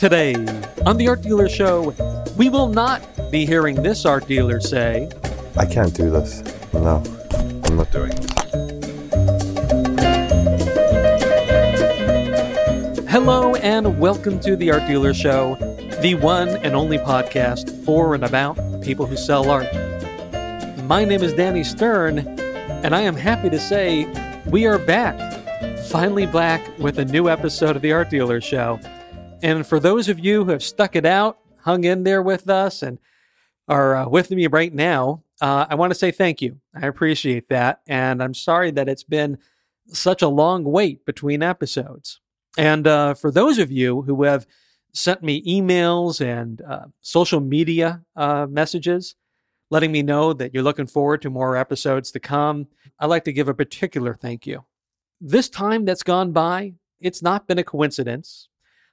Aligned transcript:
Today, 0.00 0.34
on 0.86 0.96
the 0.96 1.08
Art 1.08 1.20
Dealer 1.20 1.46
Show, 1.46 1.94
we 2.38 2.48
will 2.48 2.68
not 2.68 3.02
be 3.30 3.44
hearing 3.44 3.82
this 3.82 4.06
art 4.06 4.26
dealer 4.26 4.58
say, 4.58 5.10
I 5.58 5.66
can't 5.66 5.92
do 5.92 6.08
this. 6.08 6.42
No, 6.72 7.02
I'm 7.66 7.76
not 7.76 7.90
doing 7.92 8.10
it. 8.10 8.30
Hello 13.10 13.54
and 13.56 14.00
welcome 14.00 14.40
to 14.40 14.56
the 14.56 14.70
Art 14.70 14.86
Dealer 14.86 15.12
Show, 15.12 15.56
the 16.00 16.14
one 16.14 16.48
and 16.48 16.74
only 16.74 16.96
podcast 16.96 17.84
for 17.84 18.14
and 18.14 18.24
about 18.24 18.56
people 18.80 19.04
who 19.04 19.18
sell 19.18 19.50
art. 19.50 19.70
My 20.84 21.04
name 21.04 21.22
is 21.22 21.34
Danny 21.34 21.62
Stern, 21.62 22.20
and 22.20 22.94
I 22.94 23.02
am 23.02 23.16
happy 23.16 23.50
to 23.50 23.58
say 23.58 24.10
we 24.46 24.66
are 24.66 24.78
back, 24.78 25.18
finally 25.90 26.24
back 26.24 26.66
with 26.78 26.98
a 26.98 27.04
new 27.04 27.28
episode 27.28 27.76
of 27.76 27.82
the 27.82 27.92
Art 27.92 28.08
Dealer 28.08 28.40
Show. 28.40 28.80
And 29.42 29.66
for 29.66 29.80
those 29.80 30.08
of 30.08 30.18
you 30.18 30.44
who 30.44 30.50
have 30.50 30.62
stuck 30.62 30.96
it 30.96 31.06
out, 31.06 31.38
hung 31.62 31.84
in 31.84 32.04
there 32.04 32.22
with 32.22 32.48
us, 32.48 32.82
and 32.82 32.98
are 33.68 33.96
uh, 33.96 34.08
with 34.08 34.30
me 34.30 34.46
right 34.46 34.74
now, 34.74 35.22
uh, 35.40 35.66
I 35.68 35.76
want 35.76 35.92
to 35.92 35.98
say 35.98 36.10
thank 36.10 36.42
you. 36.42 36.60
I 36.74 36.86
appreciate 36.86 37.48
that. 37.48 37.80
And 37.86 38.22
I'm 38.22 38.34
sorry 38.34 38.70
that 38.72 38.88
it's 38.88 39.04
been 39.04 39.38
such 39.86 40.22
a 40.22 40.28
long 40.28 40.64
wait 40.64 41.04
between 41.06 41.42
episodes. 41.42 42.20
And 42.58 42.86
uh, 42.86 43.14
for 43.14 43.30
those 43.30 43.58
of 43.58 43.70
you 43.70 44.02
who 44.02 44.24
have 44.24 44.46
sent 44.92 45.22
me 45.22 45.42
emails 45.44 46.20
and 46.20 46.60
uh, 46.62 46.86
social 47.00 47.40
media 47.40 48.02
uh, 48.16 48.46
messages 48.50 49.14
letting 49.70 49.92
me 49.92 50.02
know 50.02 50.32
that 50.32 50.52
you're 50.52 50.64
looking 50.64 50.86
forward 50.86 51.22
to 51.22 51.30
more 51.30 51.56
episodes 51.56 52.10
to 52.10 52.20
come, 52.20 52.66
I'd 52.98 53.06
like 53.06 53.24
to 53.24 53.32
give 53.32 53.48
a 53.48 53.54
particular 53.54 54.14
thank 54.14 54.46
you. 54.46 54.64
This 55.20 55.48
time 55.48 55.84
that's 55.84 56.02
gone 56.02 56.32
by, 56.32 56.74
it's 56.98 57.22
not 57.22 57.46
been 57.46 57.58
a 57.58 57.64
coincidence. 57.64 58.48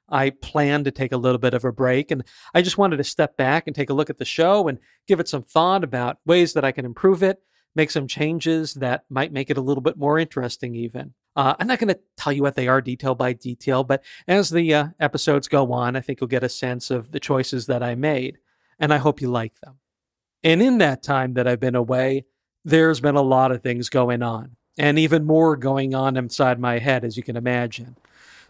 I 0.10 0.30
planned 0.30 0.86
to 0.86 0.92
take 0.92 1.12
a 1.12 1.18
little 1.18 1.38
bit 1.38 1.54
of 1.54 1.66
a 1.66 1.72
break 1.72 2.12
and 2.12 2.24
I 2.54 2.62
just 2.62 2.78
wanted 2.78 2.98
to 2.98 3.04
step 3.04 3.38
back 3.38 3.68
and 3.68 3.76
take 3.76 3.90
a 3.90 3.94
look 3.94 4.10
at 4.10 4.18
the 4.18 4.26
show 4.26 4.68
and 4.68 4.80
give 5.08 5.20
it 5.20 5.28
some 5.28 5.44
thought 5.44 5.84
about 5.84 6.20
ways 6.26 6.54
that 6.54 6.66
I 6.66 6.72
can 6.72 6.86
improve 6.86 7.24
it, 7.24 7.42
make 7.76 7.92
some 7.92 8.08
changes 8.08 8.74
that 8.76 9.06
might 9.10 9.34
make 9.34 9.50
it 9.50 9.58
a 9.58 9.62
little 9.62 9.82
bit 9.82 9.98
more 9.98 10.18
interesting, 10.18 10.76
even. 10.76 11.14
Uh, 11.36 11.54
I'm 11.60 11.68
not 11.68 11.78
going 11.78 11.94
to 11.94 12.00
tell 12.18 12.34
you 12.34 12.42
what 12.42 12.56
they 12.56 12.68
are 12.68 12.82
detail 12.82 13.14
by 13.14 13.34
detail, 13.34 13.84
but 13.84 14.04
as 14.28 14.50
the 14.50 14.74
uh, 14.74 14.88
episodes 15.00 15.48
go 15.48 15.72
on, 15.72 15.96
I 15.96 16.02
think 16.02 16.20
you'll 16.20 16.28
get 16.28 16.44
a 16.44 16.50
sense 16.50 16.90
of 16.90 17.12
the 17.12 17.20
choices 17.20 17.68
that 17.68 17.84
I 17.84 17.94
made, 17.94 18.40
and 18.80 18.92
I 18.92 18.98
hope 18.98 19.22
you 19.22 19.30
like 19.30 19.60
them. 19.60 19.76
And 20.44 20.62
in 20.62 20.80
that 20.80 21.04
time 21.04 21.34
that 21.36 21.48
I've 21.48 21.60
been 21.60 21.76
away, 21.76 22.26
there's 22.66 23.00
been 23.00 23.16
a 23.16 23.22
lot 23.22 23.52
of 23.52 23.62
things 23.62 23.90
going 23.90 24.24
on, 24.24 24.56
and 24.80 24.98
even 24.98 25.26
more 25.26 25.56
going 25.56 25.94
on 25.94 26.18
inside 26.18 26.60
my 26.60 26.80
head, 26.80 27.06
as 27.06 27.18
you 27.18 27.22
can 27.22 27.38
imagine. 27.38 27.96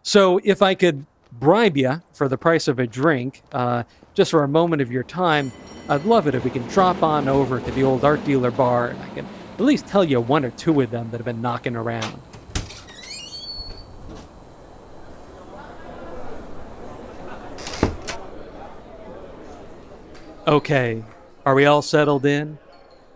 So 0.02 0.40
if 0.46 0.62
I 0.62 0.74
could 0.74 1.06
bribe 1.32 1.78
you 1.78 2.02
for 2.14 2.28
the 2.28 2.38
price 2.38 2.68
of 2.68 2.80
a 2.80 2.88
drink, 2.88 3.44
uh, 3.52 3.84
just 4.14 4.32
for 4.32 4.44
a 4.44 4.48
moment 4.48 4.82
of 4.82 4.92
your 4.92 5.04
time, 5.04 5.52
I'd 5.90 6.06
love 6.06 6.28
it 6.28 6.36
if 6.36 6.44
we 6.44 6.50
can 6.50 6.68
drop 6.68 7.02
on 7.04 7.28
over 7.28 7.60
to 7.60 7.72
the 7.72 7.84
old 7.84 8.04
art 8.04 8.24
dealer 8.26 8.52
bar 8.52 8.88
and 8.88 9.02
I 9.02 9.10
can 9.10 9.28
at 9.54 9.62
least 9.62 9.88
tell 9.88 10.04
you 10.04 10.20
one 10.20 10.44
or 10.44 10.52
two 10.52 10.82
of 10.82 10.92
them 10.92 11.10
that 11.12 11.18
have 11.18 11.26
been 11.26 11.42
knocking 11.42 11.76
around. 11.76 12.22
Okay, 20.48 21.04
are 21.46 21.56
we 21.56 21.66
all 21.66 21.82
settled 21.82 22.26
in? 22.26 22.58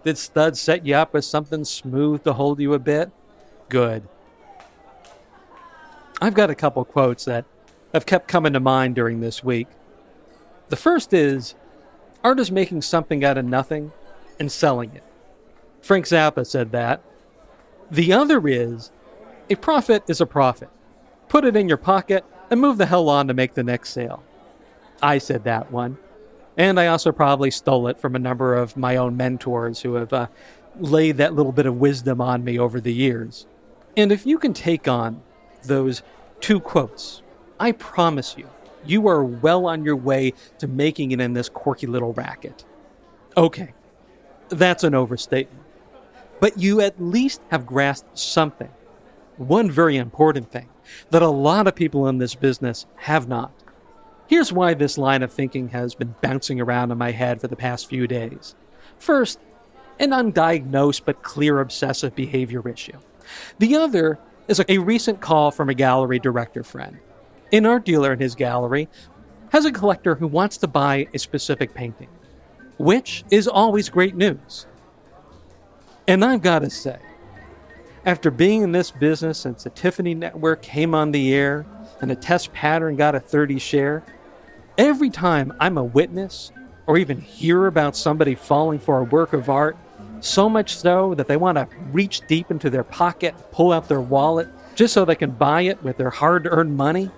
Did 0.04 0.18
Stud 0.18 0.58
set 0.58 0.86
you 0.86 0.96
up 0.96 1.14
with 1.14 1.24
something 1.24 1.64
smooth 1.64 2.24
to 2.24 2.34
hold 2.34 2.60
you 2.60 2.74
a 2.74 2.80
bit? 2.80 3.12
Good. 3.70 4.08
I've 6.22 6.34
got 6.34 6.50
a 6.50 6.56
couple 6.56 6.84
quotes 6.84 7.26
that 7.26 7.46
have 7.94 8.06
kept 8.06 8.28
coming 8.28 8.54
to 8.54 8.60
mind 8.60 8.96
during 8.96 9.20
this 9.20 9.44
week. 9.44 9.68
The 10.70 10.76
first 10.76 11.14
is 11.14 11.56
art 12.24 12.40
is 12.40 12.52
making 12.52 12.84
something 12.84 13.24
out 13.24 13.38
of 13.38 13.46
nothing 13.46 13.92
and 14.40 14.52
selling 14.52 14.96
it. 14.96 15.04
Frank 15.82 16.06
Zappa 16.06 16.46
said 16.46 16.72
that. 16.72 17.02
The 17.90 18.14
other 18.14 18.48
is 18.48 18.92
a 19.50 19.56
profit 19.56 20.04
is 20.08 20.22
a 20.22 20.26
profit. 20.26 20.70
Put 21.28 21.44
it 21.44 21.56
in 21.56 21.68
your 21.68 21.78
pocket 21.78 22.24
and 22.50 22.62
move 22.62 22.78
the 22.78 22.86
hell 22.86 23.10
on 23.10 23.28
to 23.28 23.34
make 23.34 23.54
the 23.54 23.64
next 23.64 23.90
sale. 23.90 24.24
I 25.02 25.18
said 25.18 25.44
that 25.44 25.72
one. 25.72 25.98
And 26.58 26.80
I 26.80 26.88
also 26.88 27.12
probably 27.12 27.52
stole 27.52 27.88
it 27.88 28.00
from 28.00 28.16
a 28.16 28.20
number 28.20 28.56
of 28.56 28.78
my 28.78 28.98
own 28.98 29.18
mentors 29.18 29.82
who 29.82 29.96
have 29.96 30.14
uh, 30.14 30.28
laid 30.80 31.18
that 31.18 31.34
little 31.34 31.52
bit 31.52 31.66
of 31.66 31.78
wisdom 31.78 32.22
on 32.22 32.44
me 32.44 32.60
over 32.60 32.80
the 32.80 32.94
years. 32.94 33.48
And 33.98 34.12
if 34.12 34.26
you 34.26 34.38
can 34.38 34.54
take 34.54 34.88
on 34.88 35.22
those 35.64 36.04
two 36.40 36.60
quotes, 36.60 37.21
I 37.62 37.74
promise 37.74 38.36
you, 38.40 38.50
you 38.88 39.08
are 39.08 39.24
well 39.24 39.68
on 39.68 39.86
your 39.86 39.96
way 39.96 40.34
to 40.58 40.68
making 40.68 41.12
it 41.12 41.22
in 41.22 41.34
this 41.34 41.48
quirky 41.48 41.86
little 41.86 42.12
racket. 42.12 42.66
Okay, 43.38 43.76
that's 44.50 44.84
an 44.84 44.96
overstatement. 44.96 45.64
But 46.40 46.58
you 46.58 46.82
at 46.82 47.00
least 47.00 47.40
have 47.52 47.68
grasped 47.68 48.18
something. 48.18 48.72
One 49.38 49.70
very 49.70 49.96
important 49.96 50.52
thing 50.52 50.70
that 51.12 51.22
a 51.22 51.30
lot 51.30 51.68
of 51.68 51.76
people 51.76 52.08
in 52.08 52.18
this 52.18 52.34
business 52.34 52.88
have 52.96 53.28
not. 53.28 53.54
Here's 54.26 54.52
why 54.52 54.74
this 54.74 54.98
line 54.98 55.22
of 55.22 55.32
thinking 55.32 55.70
has 55.70 55.94
been 55.94 56.16
bouncing 56.20 56.60
around 56.60 56.90
in 56.90 56.98
my 56.98 57.12
head 57.12 57.40
for 57.40 57.48
the 57.48 57.56
past 57.56 57.88
few 57.88 58.08
days. 58.08 58.56
First, 58.98 59.38
an 60.00 60.10
undiagnosed 60.10 61.04
but 61.06 61.22
clear 61.22 61.60
obsessive 61.60 62.16
behavior 62.16 62.68
issue. 62.68 62.98
The 63.60 63.76
other 63.76 64.18
is 64.48 64.64
a 64.68 64.80
recent 64.80 65.22
call 65.22 65.52
from 65.52 65.70
a 65.70 65.76
gallery 65.76 66.18
director 66.18 66.64
friend 66.64 66.98
an 67.52 67.66
art 67.66 67.86
dealer 67.86 68.14
in 68.14 68.20
his 68.20 68.36
gallery 68.36 68.88
has 69.52 69.66
a 69.66 69.72
collector 69.72 70.16
who 70.16 70.28
wants 70.28 70.58
to 70.58 70.68
buy 70.68 71.08
a 71.14 71.20
specific 71.20 71.74
painting, 71.74 72.08
which 72.78 73.24
is 73.30 73.48
always 73.48 73.90
great 73.90 74.16
news. 74.16 74.66
And 76.08 76.24
I've 76.24 76.42
got 76.42 76.60
to 76.60 76.70
say, 76.70 77.00
after 78.06 78.32
being 78.32 78.64
in 78.64 78.72
this 78.72 78.90
business 78.92 79.38
since 79.38 79.64
the 79.64 79.70
Tiffany 79.70 80.16
Network 80.16 80.62
came 80.62 80.96
on 80.96 81.12
the 81.12 81.34
air 81.34 81.66
and 82.02 82.10
the 82.10 82.16
test 82.16 82.52
pattern 82.54 82.96
got 82.96 83.14
a 83.14 83.20
30 83.20 83.60
share, 83.60 84.04
every 84.78 85.10
time 85.10 85.54
I'm 85.60 85.78
a 85.78 85.84
witness 85.84 86.52
or 86.88 86.98
even 86.98 87.22
hear 87.22 87.68
about 87.68 87.96
somebody 87.96 88.34
falling 88.34 88.80
for 88.80 89.00
a 89.00 89.04
work 89.04 89.34
of 89.34 89.50
art, 89.50 89.78
so 90.20 90.50
much 90.50 90.76
so 90.76 91.14
that 91.16 91.28
they 91.28 91.38
want 91.38 91.58
to 91.58 91.68
reach 91.92 92.22
deep 92.28 92.52
into 92.52 92.70
their 92.70 92.84
pocket, 92.84 93.36
pull 93.52 93.72
out 93.72 93.88
their 93.88 94.02
wallet, 94.02 94.48
just 94.76 94.94
so 94.94 95.06
they 95.06 95.16
can 95.16 95.32
buy 95.32 95.62
it 95.62 95.82
with 95.84 95.98
their 95.98 96.10
hard 96.10 96.48
earned 96.50 96.76
money, 96.76 97.12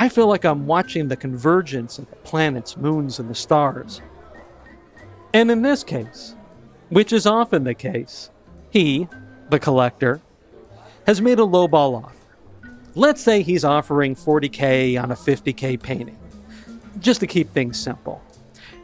I 0.00 0.08
feel 0.08 0.28
like 0.28 0.44
I'm 0.44 0.68
watching 0.68 1.08
the 1.08 1.16
convergence 1.16 1.98
of 1.98 2.08
the 2.08 2.16
planets, 2.16 2.76
moons, 2.76 3.18
and 3.18 3.28
the 3.28 3.34
stars. 3.34 4.00
And 5.34 5.50
in 5.50 5.62
this 5.62 5.82
case, 5.82 6.36
which 6.88 7.12
is 7.12 7.26
often 7.26 7.64
the 7.64 7.74
case, 7.74 8.30
he, 8.70 9.08
the 9.50 9.58
collector, 9.58 10.20
has 11.04 11.20
made 11.20 11.40
a 11.40 11.42
lowball 11.42 12.04
offer. 12.04 12.14
Let's 12.94 13.20
say 13.20 13.42
he's 13.42 13.64
offering 13.64 14.14
40k 14.14 15.02
on 15.02 15.10
a 15.10 15.16
50k 15.16 15.82
painting, 15.82 16.18
just 17.00 17.18
to 17.20 17.26
keep 17.26 17.50
things 17.50 17.78
simple. 17.78 18.22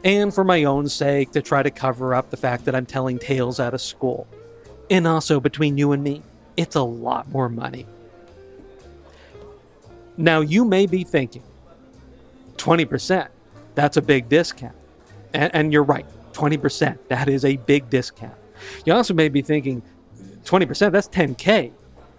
And 0.03 0.33
for 0.33 0.43
my 0.43 0.65
own 0.65 0.89
sake, 0.89 1.31
to 1.31 1.41
try 1.41 1.63
to 1.63 1.71
cover 1.71 2.13
up 2.13 2.29
the 2.29 2.37
fact 2.37 2.65
that 2.65 2.75
I'm 2.75 2.85
telling 2.85 3.19
tales 3.19 3.61
out 3.61 3.73
of 3.73 3.81
school. 3.81 4.27
And 4.89 5.07
also, 5.07 5.39
between 5.39 5.77
you 5.77 5.93
and 5.93 6.03
me, 6.03 6.21
it's 6.57 6.75
a 6.75 6.83
lot 6.83 7.29
more 7.31 7.49
money. 7.49 7.87
Now, 10.17 10.41
you 10.41 10.65
may 10.65 10.85
be 10.85 11.03
thinking 11.03 11.43
20%, 12.57 13.27
that's 13.75 13.97
a 13.97 14.01
big 14.01 14.29
discount. 14.29 14.75
And, 15.33 15.53
and, 15.53 15.73
you're 15.73 15.83
right, 15.83 16.05
20%, 16.33 16.97
that 17.09 17.27
is 17.27 17.43
a 17.43 17.57
big 17.57 17.89
discount. 17.89 18.35
You 18.85 18.93
also 18.93 19.13
may 19.13 19.27
be 19.27 19.41
thinking 19.41 19.81
20%, 20.45 20.91
that's 20.91 21.09
10K. 21.09 21.73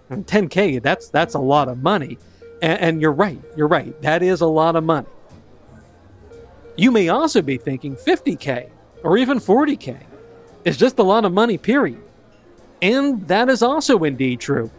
And 0.09 0.25
10K, 0.25 0.81
that's, 0.81 1.09
that's 1.09 1.33
a 1.33 1.39
lot 1.39 1.67
of 1.67 1.81
money. 1.81 2.19
And, 2.61 2.79
and 2.79 3.01
you're 3.01 3.11
right, 3.11 3.41
you're 3.55 3.67
right, 3.67 3.99
that 4.03 4.21
is 4.21 4.41
a 4.41 4.47
lot 4.47 4.75
of 4.75 4.83
money. 4.83 5.07
You 6.75 6.91
may 6.91 7.09
also 7.09 7.41
be 7.41 7.57
thinking 7.57 7.95
50K 7.95 8.69
or 9.03 9.17
even 9.17 9.39
40K. 9.39 9.97
It's 10.63 10.77
just 10.77 10.99
a 10.99 11.03
lot 11.03 11.25
of 11.25 11.33
money, 11.33 11.57
period. 11.57 12.01
And 12.81 13.27
that 13.27 13.49
is 13.49 13.63
also 13.63 14.03
indeed 14.03 14.39
true. 14.39 14.69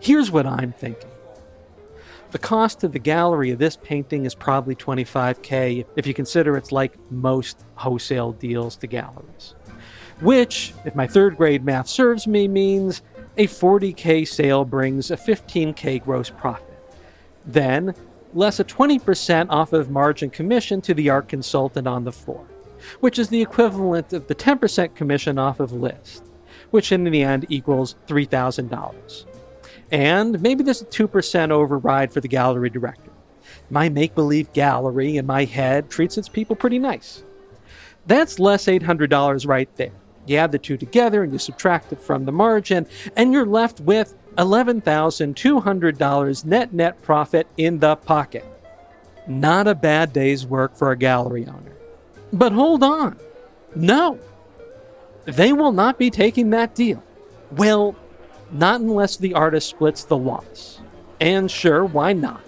Here's 0.00 0.30
what 0.30 0.46
I'm 0.46 0.72
thinking 0.72 1.10
the 2.30 2.38
cost 2.38 2.84
of 2.84 2.92
the 2.92 2.98
gallery 2.98 3.50
of 3.50 3.58
this 3.58 3.76
painting 3.76 4.26
is 4.26 4.34
probably 4.34 4.74
25k 4.74 5.86
if 5.96 6.06
you 6.06 6.14
consider 6.14 6.56
it's 6.56 6.72
like 6.72 6.98
most 7.10 7.64
wholesale 7.76 8.32
deals 8.32 8.76
to 8.76 8.86
galleries. 8.86 9.54
Which, 10.20 10.74
if 10.84 10.94
my 10.94 11.06
third 11.06 11.36
grade 11.36 11.64
math 11.64 11.88
serves 11.88 12.26
me, 12.26 12.48
means 12.48 13.02
a 13.36 13.46
40k 13.46 14.26
sale 14.26 14.64
brings 14.64 15.10
a 15.10 15.16
15k 15.16 16.02
gross 16.02 16.28
profit. 16.28 16.66
Then, 17.46 17.94
less 18.34 18.60
a 18.60 18.64
20% 18.64 19.46
off 19.48 19.72
of 19.72 19.90
margin 19.90 20.28
commission 20.28 20.80
to 20.82 20.92
the 20.92 21.08
art 21.08 21.28
consultant 21.28 21.86
on 21.86 22.04
the 22.04 22.12
floor, 22.12 22.46
which 23.00 23.18
is 23.18 23.28
the 23.28 23.40
equivalent 23.40 24.12
of 24.12 24.26
the 24.26 24.34
10% 24.34 24.94
commission 24.94 25.38
off 25.38 25.60
of 25.60 25.72
list, 25.72 26.24
which 26.70 26.92
in 26.92 27.04
the 27.04 27.22
end 27.22 27.46
equals 27.48 27.94
$3,000. 28.06 29.27
And 29.90 30.40
maybe 30.42 30.62
there's 30.62 30.82
a 30.82 30.86
2% 30.86 31.50
override 31.50 32.12
for 32.12 32.20
the 32.20 32.28
gallery 32.28 32.70
director. 32.70 33.10
My 33.70 33.88
make 33.88 34.14
believe 34.14 34.52
gallery 34.52 35.16
in 35.16 35.26
my 35.26 35.44
head 35.44 35.90
treats 35.90 36.16
its 36.18 36.28
people 36.28 36.56
pretty 36.56 36.78
nice. 36.78 37.22
That's 38.06 38.38
less 38.38 38.66
$800 38.66 39.46
right 39.46 39.68
there. 39.76 39.92
You 40.26 40.36
add 40.36 40.52
the 40.52 40.58
two 40.58 40.76
together 40.76 41.22
and 41.22 41.32
you 41.32 41.38
subtract 41.38 41.90
it 41.92 42.00
from 42.00 42.26
the 42.26 42.32
margin, 42.32 42.86
and 43.16 43.32
you're 43.32 43.46
left 43.46 43.80
with 43.80 44.14
$11,200 44.36 46.44
net 46.44 46.72
net 46.72 47.02
profit 47.02 47.46
in 47.56 47.78
the 47.78 47.96
pocket. 47.96 48.44
Not 49.26 49.66
a 49.66 49.74
bad 49.74 50.12
day's 50.12 50.46
work 50.46 50.76
for 50.76 50.92
a 50.92 50.96
gallery 50.96 51.46
owner. 51.46 51.72
But 52.32 52.52
hold 52.52 52.82
on. 52.82 53.18
No. 53.74 54.18
They 55.24 55.52
will 55.52 55.72
not 55.72 55.98
be 55.98 56.10
taking 56.10 56.50
that 56.50 56.74
deal. 56.74 57.02
Well, 57.50 57.96
not 58.50 58.80
unless 58.80 59.16
the 59.16 59.34
artist 59.34 59.68
splits 59.68 60.04
the 60.04 60.16
loss. 60.16 60.80
And 61.20 61.50
sure, 61.50 61.84
why 61.84 62.12
not? 62.12 62.42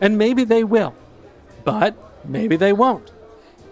And 0.00 0.18
maybe 0.18 0.44
they 0.44 0.64
will. 0.64 0.94
But 1.64 1.96
maybe 2.24 2.56
they 2.56 2.72
won't. 2.72 3.12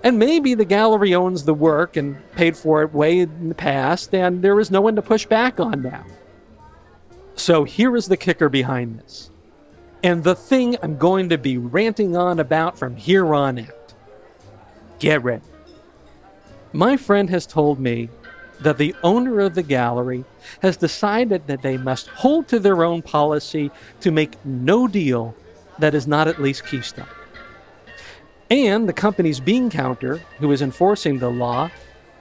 And 0.05 0.19
maybe 0.19 0.55
the 0.55 0.65
gallery 0.65 1.15
owns 1.15 1.45
the 1.45 1.55
work 1.55 1.97
and 1.97 2.19
paid 2.33 2.57
for 2.57 2.83
it 2.83 2.93
way 2.93 3.21
in 3.21 3.49
the 3.49 3.55
past, 3.55 4.13
and 4.15 4.43
there 4.43 4.59
is 4.59 4.71
no 4.71 4.81
one 4.81 4.97
to 4.97 5.03
push 5.03 5.27
back 5.27 5.61
on 5.61 5.83
now. 5.83 6.05
So 7.37 7.65
here 7.65 7.97
is 7.97 8.07
the 8.07 8.17
kicker 8.17 8.49
behind 8.49 8.99
this. 8.99 9.31
And 10.03 10.25
the 10.25 10.35
thing 10.35 10.77
I'm 10.83 10.99
going 10.99 11.29
to 11.29 11.39
be 11.39 11.57
ranting 11.57 12.17
on 12.17 12.41
about 12.41 12.77
from 12.77 12.97
here 12.97 13.33
on 13.35 13.61
out. 13.61 13.95
Get 14.99 15.23
ready. 15.23 15.45
My 16.73 16.97
friend 16.97 17.31
has 17.31 17.47
told 17.47 17.79
me 17.79 18.09
that 18.63 18.79
the 18.79 18.95
owner 19.03 19.41
of 19.41 19.55
the 19.55 19.63
gallery 19.63 20.25
has 20.61 20.77
decided 20.77 21.47
that 21.47 21.63
they 21.63 21.77
must 21.77 22.09
hold 22.09 22.49
to 22.49 22.59
their 22.59 22.85
own 22.85 23.03
policy 23.03 23.71
to 24.01 24.11
make 24.11 24.45
no 24.45 24.87
deal 24.87 25.35
that 25.79 25.95
is 25.95 26.07
not 26.07 26.29
at 26.29 26.41
least 26.41 26.67
Keystone. 26.67 27.07
And 28.51 28.89
the 28.89 28.93
company's 28.93 29.41
bean 29.41 29.71
counter, 29.71 30.19
who 30.39 30.53
is 30.53 30.61
enforcing 30.61 31.19
the 31.19 31.31
law, 31.31 31.71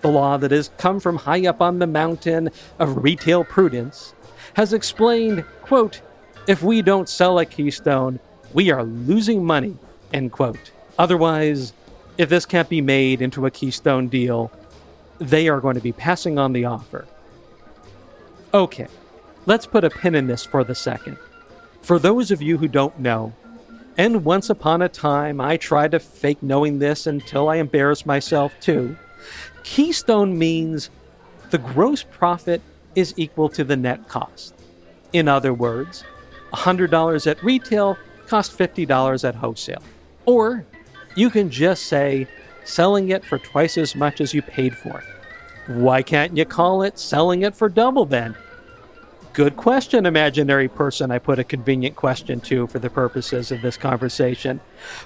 the 0.02 0.10
law 0.10 0.38
that 0.38 0.52
has 0.52 0.72
come 0.78 1.00
from 1.00 1.18
high 1.18 1.46
up 1.46 1.62
on 1.62 1.80
the 1.80 1.88
mountain 1.88 2.50
of 2.80 3.04
retail 3.04 3.44
prudence, 3.44 4.16
has 4.56 4.74
explained, 4.74 5.44
quote, 5.62 6.02
if 6.48 6.64
we 6.64 6.82
don't 6.82 7.08
sell 7.08 7.38
a 7.38 7.46
Keystone, 7.46 8.20
we 8.54 8.72
are 8.72 8.84
losing 8.84 9.46
money, 9.46 9.78
end 10.14 10.32
quote. 10.32 10.72
Otherwise, 10.98 11.74
if 12.18 12.30
this 12.30 12.46
can't 12.46 12.70
be 12.70 12.82
made 12.82 13.22
into 13.22 13.46
a 13.46 13.52
Keystone 13.52 14.08
deal, 14.08 14.52
they 15.22 15.48
are 15.48 15.62
going 15.62 15.76
to 15.76 15.82
be 15.82 15.92
passing 15.92 16.40
on 16.40 16.52
the 16.52 16.66
offer. 16.66 17.06
Okay, 18.54 18.88
let's 19.46 19.68
put 19.68 19.84
a 19.84 19.90
pin 19.90 20.16
in 20.16 20.28
this 20.28 20.44
for 20.44 20.64
the 20.64 20.76
second. 20.76 21.18
For 21.82 22.00
those 22.00 22.32
of 22.32 22.42
you 22.42 22.58
who 22.58 22.68
don't 22.68 23.00
know, 23.00 23.34
and 23.98 24.26
once 24.26 24.50
upon 24.50 24.82
a 24.82 24.90
time 24.90 25.40
I 25.40 25.58
tried 25.58 25.92
to 25.92 26.00
fake 26.00 26.42
knowing 26.42 26.80
this 26.80 27.06
until 27.06 27.50
I 27.50 27.58
embarrassed 27.58 28.06
myself 28.06 28.54
too, 28.60 28.98
Keystone 29.64 30.38
means 30.38 30.90
the 31.52 31.60
gross 31.60 32.04
profit 32.04 32.62
is 32.96 33.14
equal 33.16 33.50
to 33.50 33.64
the 33.64 33.78
net 33.78 34.08
cost. 34.08 34.56
In 35.14 35.28
other 35.28 35.54
words, 35.54 36.04
$100 36.54 37.28
at 37.28 37.44
retail 37.44 37.98
costs 38.28 38.56
$50 38.56 39.28
at 39.28 39.36
wholesale. 39.36 39.84
Or 40.26 40.66
you 41.16 41.30
can 41.30 41.50
just 41.50 41.86
say 41.86 42.28
selling 42.64 43.10
it 43.10 43.26
for 43.26 43.38
twice 43.38 43.78
as 43.78 43.96
much 43.96 44.22
as 44.22 44.34
you 44.34 44.42
paid 44.42 44.76
for 44.76 45.00
it. 45.00 45.06
Why 45.68 46.02
can't 46.02 46.36
you 46.36 46.46
call 46.46 46.84
it 46.84 47.00
selling 47.00 47.44
it 47.44 47.56
for 47.56 47.70
double 47.70 48.06
then? 48.06 48.36
Good 49.34 49.56
question, 49.56 50.06
imaginary 50.06 50.68
person. 50.68 51.10
I 51.10 51.20
put 51.20 51.40
a 51.40 51.44
convenient 51.44 51.96
question 51.96 52.42
to 52.42 52.68
for 52.68 52.80
the 52.80 52.90
purposes 52.90 53.52
of 53.52 53.62
this 53.62 53.78
conversation. 53.78 54.60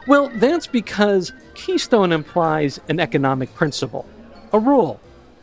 Well, 0.07 0.31
that's 0.35 0.65
because 0.65 1.31
Keystone 1.53 2.11
implies 2.11 2.79
an 2.89 2.99
economic 2.99 3.53
principle, 3.53 4.07
a 4.51 4.59
rule, 4.59 4.99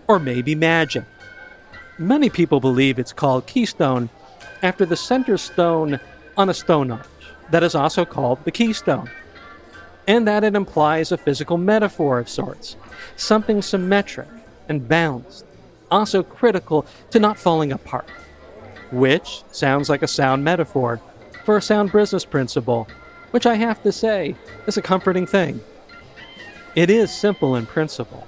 or 0.08 0.18
maybe 0.18 0.56
magic. 0.56 1.04
Many 1.98 2.28
people 2.28 2.58
believe 2.58 2.98
it's 2.98 3.12
called 3.12 3.46
Keystone 3.46 4.08
after 4.62 4.84
the 4.84 4.96
center 4.96 5.36
stone 5.36 6.00
on 6.36 6.48
a 6.48 6.54
stone 6.54 6.90
arch 6.90 7.06
that 7.50 7.62
is 7.62 7.74
also 7.74 8.04
called 8.04 8.42
the 8.44 8.50
keystone, 8.50 9.10
and 10.06 10.26
that 10.26 10.44
it 10.44 10.54
implies 10.54 11.12
a 11.12 11.16
physical 11.16 11.58
metaphor 11.58 12.18
of 12.18 12.28
sorts, 12.28 12.76
something 13.16 13.62
symmetric 13.62 14.28
and 14.68 14.88
balanced, 14.88 15.44
also 15.90 16.22
critical 16.22 16.86
to 17.10 17.18
not 17.18 17.38
falling 17.38 17.72
apart, 17.72 18.08
which 18.90 19.42
sounds 19.52 19.88
like 19.88 20.02
a 20.02 20.08
sound 20.08 20.44
metaphor 20.44 21.00
for 21.44 21.56
a 21.56 21.62
sound 21.62 21.92
business 21.92 22.24
principle, 22.24 22.88
which 23.30 23.46
I 23.46 23.54
have 23.54 23.82
to 23.82 23.92
say 23.92 24.36
is 24.66 24.76
a 24.76 24.82
comforting 24.82 25.26
thing. 25.26 25.60
It 26.74 26.90
is 26.90 27.12
simple 27.12 27.56
in 27.56 27.66
principle, 27.66 28.26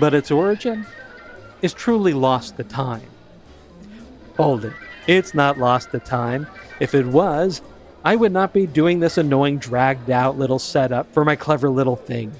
but 0.00 0.14
its 0.14 0.30
origin 0.30 0.86
is 1.62 1.72
truly 1.72 2.12
lost 2.12 2.56
to 2.56 2.64
time. 2.64 3.08
Hold 4.36 4.64
it. 4.64 4.74
It's 5.06 5.34
not 5.34 5.58
lost 5.58 5.92
to 5.92 5.98
time. 5.98 6.46
If 6.80 6.94
it 6.94 7.06
was, 7.06 7.62
I 8.06 8.16
would 8.16 8.32
not 8.32 8.52
be 8.52 8.66
doing 8.66 9.00
this 9.00 9.16
annoying, 9.16 9.56
dragged 9.56 10.10
out 10.10 10.36
little 10.36 10.58
setup 10.58 11.10
for 11.14 11.24
my 11.24 11.36
clever 11.36 11.70
little 11.70 11.96
thing. 11.96 12.32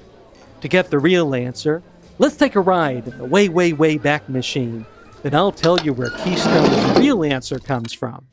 To 0.61 0.67
get 0.67 0.91
the 0.91 0.99
real 0.99 1.33
answer, 1.33 1.81
let's 2.19 2.37
take 2.37 2.55
a 2.55 2.59
ride 2.61 3.07
in 3.07 3.17
the 3.17 3.25
way, 3.25 3.49
way, 3.49 3.73
way 3.73 3.97
back 3.97 4.29
machine. 4.29 4.85
Then 5.23 5.33
I'll 5.33 5.51
tell 5.51 5.79
you 5.81 5.91
where 5.91 6.11
Keystone's 6.11 6.99
real 6.99 7.23
answer 7.23 7.57
comes 7.57 7.93
from. 7.93 8.27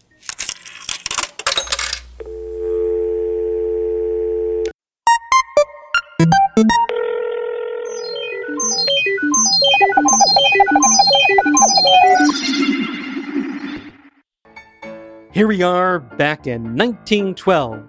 Here 15.33 15.49
we 15.49 15.63
are 15.63 15.99
back 15.99 16.47
in 16.47 16.77
1912, 16.77 17.83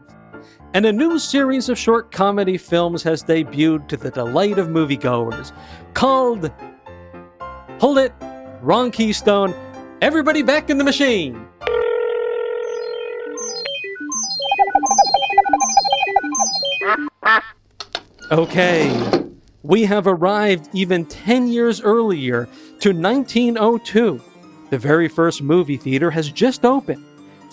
and 0.73 0.85
a 0.85 0.93
new 0.93 1.19
series 1.19 1.67
of 1.67 1.77
short 1.77 2.09
comedy 2.09 2.57
films 2.57 3.03
has 3.03 3.21
debuted 3.21 3.89
to 3.89 3.97
the 3.97 4.11
delight 4.11 4.57
of 4.57 4.69
moviegoers 4.69 5.51
called 5.93 6.49
Hold 7.81 7.97
It, 7.97 8.13
Wrong 8.61 8.91
Keystone, 8.91 9.53
Everybody 10.01 10.41
Back 10.41 10.69
in 10.69 10.77
the 10.77 10.85
Machine. 10.85 11.45
Okay, 18.31 19.25
we 19.63 19.83
have 19.83 20.07
arrived 20.07 20.69
even 20.71 21.03
10 21.03 21.49
years 21.49 21.81
earlier 21.81 22.45
to 22.79 22.93
1902. 22.93 24.21
The 24.69 24.79
very 24.79 25.09
first 25.09 25.41
movie 25.41 25.75
theater 25.75 26.09
has 26.09 26.31
just 26.31 26.63
opened. 26.63 27.03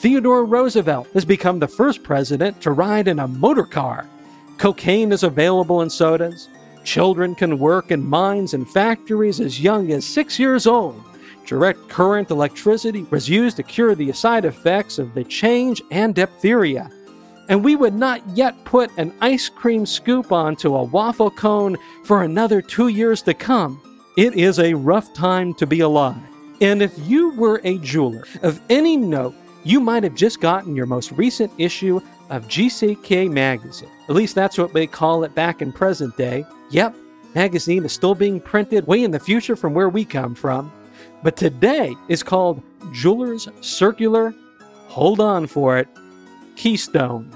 Theodore 0.01 0.47
Roosevelt 0.47 1.09
has 1.13 1.27
become 1.27 1.59
the 1.59 1.69
first 1.69 2.03
president 2.03 2.59
to 2.63 2.71
ride 2.71 3.07
in 3.07 3.19
a 3.19 3.29
motor 3.29 3.67
car. 3.67 4.09
Cocaine 4.57 5.13
is 5.13 5.25
available 5.25 5.83
in 5.83 5.91
sodas. 5.91 6.49
Children 6.85 7.35
can 7.35 7.59
work 7.59 7.91
in 7.91 8.03
mines 8.03 8.55
and 8.55 8.67
factories 8.67 9.41
as 9.41 9.61
young 9.61 9.93
as 9.93 10.07
six 10.07 10.39
years 10.39 10.67
old. 10.67 11.05
Direct 11.45 11.87
current 11.91 12.31
electricity 12.31 13.03
was 13.11 13.29
used 13.29 13.59
to 13.59 13.63
cure 13.63 13.95
the 13.95 14.11
side 14.13 14.47
effects 14.47 14.99
of 14.99 15.13
the 15.13 15.23
change 15.25 15.83
and 15.91 16.15
diphtheria. 16.15 16.91
And 17.51 17.63
we 17.63 17.77
would 17.77 17.93
not 17.95 18.27
yet 18.31 18.65
put 18.65 18.91
an 18.97 19.13
ice 19.21 19.51
cream 19.51 19.85
scoop 19.85 20.33
onto 20.33 20.77
a 20.77 20.83
waffle 20.83 21.31
cone 21.31 21.77
for 22.07 22.23
another 22.23 22.63
two 22.63 22.89
years 22.89 23.21
to 23.25 23.35
come. 23.35 23.83
It 24.17 24.35
is 24.35 24.61
a 24.61 24.73
rough 24.73 25.13
time 25.13 25.53
to 25.57 25.67
be 25.67 25.81
alive. 25.81 26.17
And 26.63 26.81
if 26.81 26.99
you 27.07 27.35
were 27.37 27.61
a 27.65 27.77
jeweler 27.79 28.25
of 28.43 28.63
any 28.71 28.97
note, 28.97 29.35
you 29.65 29.81
might 29.81 30.03
have 30.05 30.15
just 30.15 30.41
gotten 30.41 30.75
your 30.75 30.87
most 30.87 31.13
recent 31.13 31.53
issue 31.59 32.01
of 32.31 32.47
JCK 32.49 33.31
Magazine. 33.31 33.91
At 34.09 34.15
least 34.15 34.35
that's 34.35 34.59
what 34.59 34.73
they 34.73 34.87
call 34.87 35.25
it 35.25 35.35
back 35.35 35.61
in 35.61 35.73
present 35.73 36.17
day. 36.17 36.45
Yep, 36.71 36.95
magazine 37.35 37.85
is 37.85 37.93
still 37.93 38.15
being 38.15 38.41
printed 38.41 38.87
way 38.87 39.03
in 39.03 39.11
the 39.11 39.21
future 39.21 39.57
from 39.57 39.75
where 39.75 39.89
we 39.89 40.05
come 40.05 40.35
from. 40.35 40.73
But 41.23 41.37
today 41.37 41.95
is 42.09 42.23
called 42.23 42.63
Jewelers 42.93 43.49
Circular, 43.61 44.35
hold 44.89 45.21
on 45.21 45.47
for 45.47 45.79
it, 45.79 45.89
Keystone. 46.57 47.31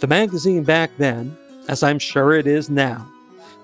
The 0.00 0.06
magazine 0.06 0.62
back 0.62 0.90
then, 0.98 1.36
as 1.68 1.82
I'm 1.82 1.98
sure 1.98 2.34
it 2.34 2.46
is 2.46 2.70
now, 2.70 3.10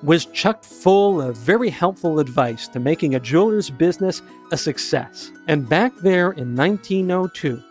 was 0.02 0.26
chucked 0.26 0.64
full 0.64 1.21
of 1.21 1.37
very 1.37 1.71
helpful 1.71 2.18
advice 2.18 2.66
to 2.68 2.80
making 2.80 3.14
a 3.14 3.21
jeweler's 3.21 3.71
business 3.71 4.23
a 4.50 4.56
success. 4.56 5.30
And 5.47 5.68
back 5.68 5.94
there 5.99 6.32
in 6.32 6.56
1902, 6.56 7.62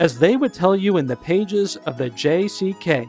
as 0.00 0.18
they 0.18 0.36
would 0.36 0.52
tell 0.52 0.74
you 0.74 0.96
in 0.96 1.06
the 1.06 1.16
pages 1.16 1.76
of 1.86 1.98
the 1.98 2.10
JCK, 2.10 3.08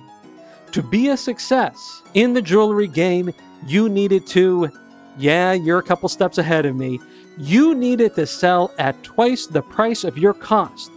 to 0.72 0.84
be 0.84 1.08
a 1.08 1.18
success 1.18 2.04
in 2.14 2.34
the 2.34 2.42
jewelry 2.42 2.88
game, 2.88 3.34
you 3.66 3.90
needed 3.90 4.28
to, 4.28 4.70
yeah, 5.18 5.54
you're 5.54 5.80
a 5.80 5.84
couple 5.84 6.10
steps 6.10 6.38
ahead 6.38 6.66
of 6.66 6.76
me, 6.76 7.00
you 7.38 7.74
needed 7.74 8.14
to 8.16 8.28
sell 8.28 8.74
at 8.78 9.02
twice 9.04 9.48
the 9.48 9.62
price 9.62 10.04
of 10.04 10.18
your 10.18 10.34
cost, 10.34 10.92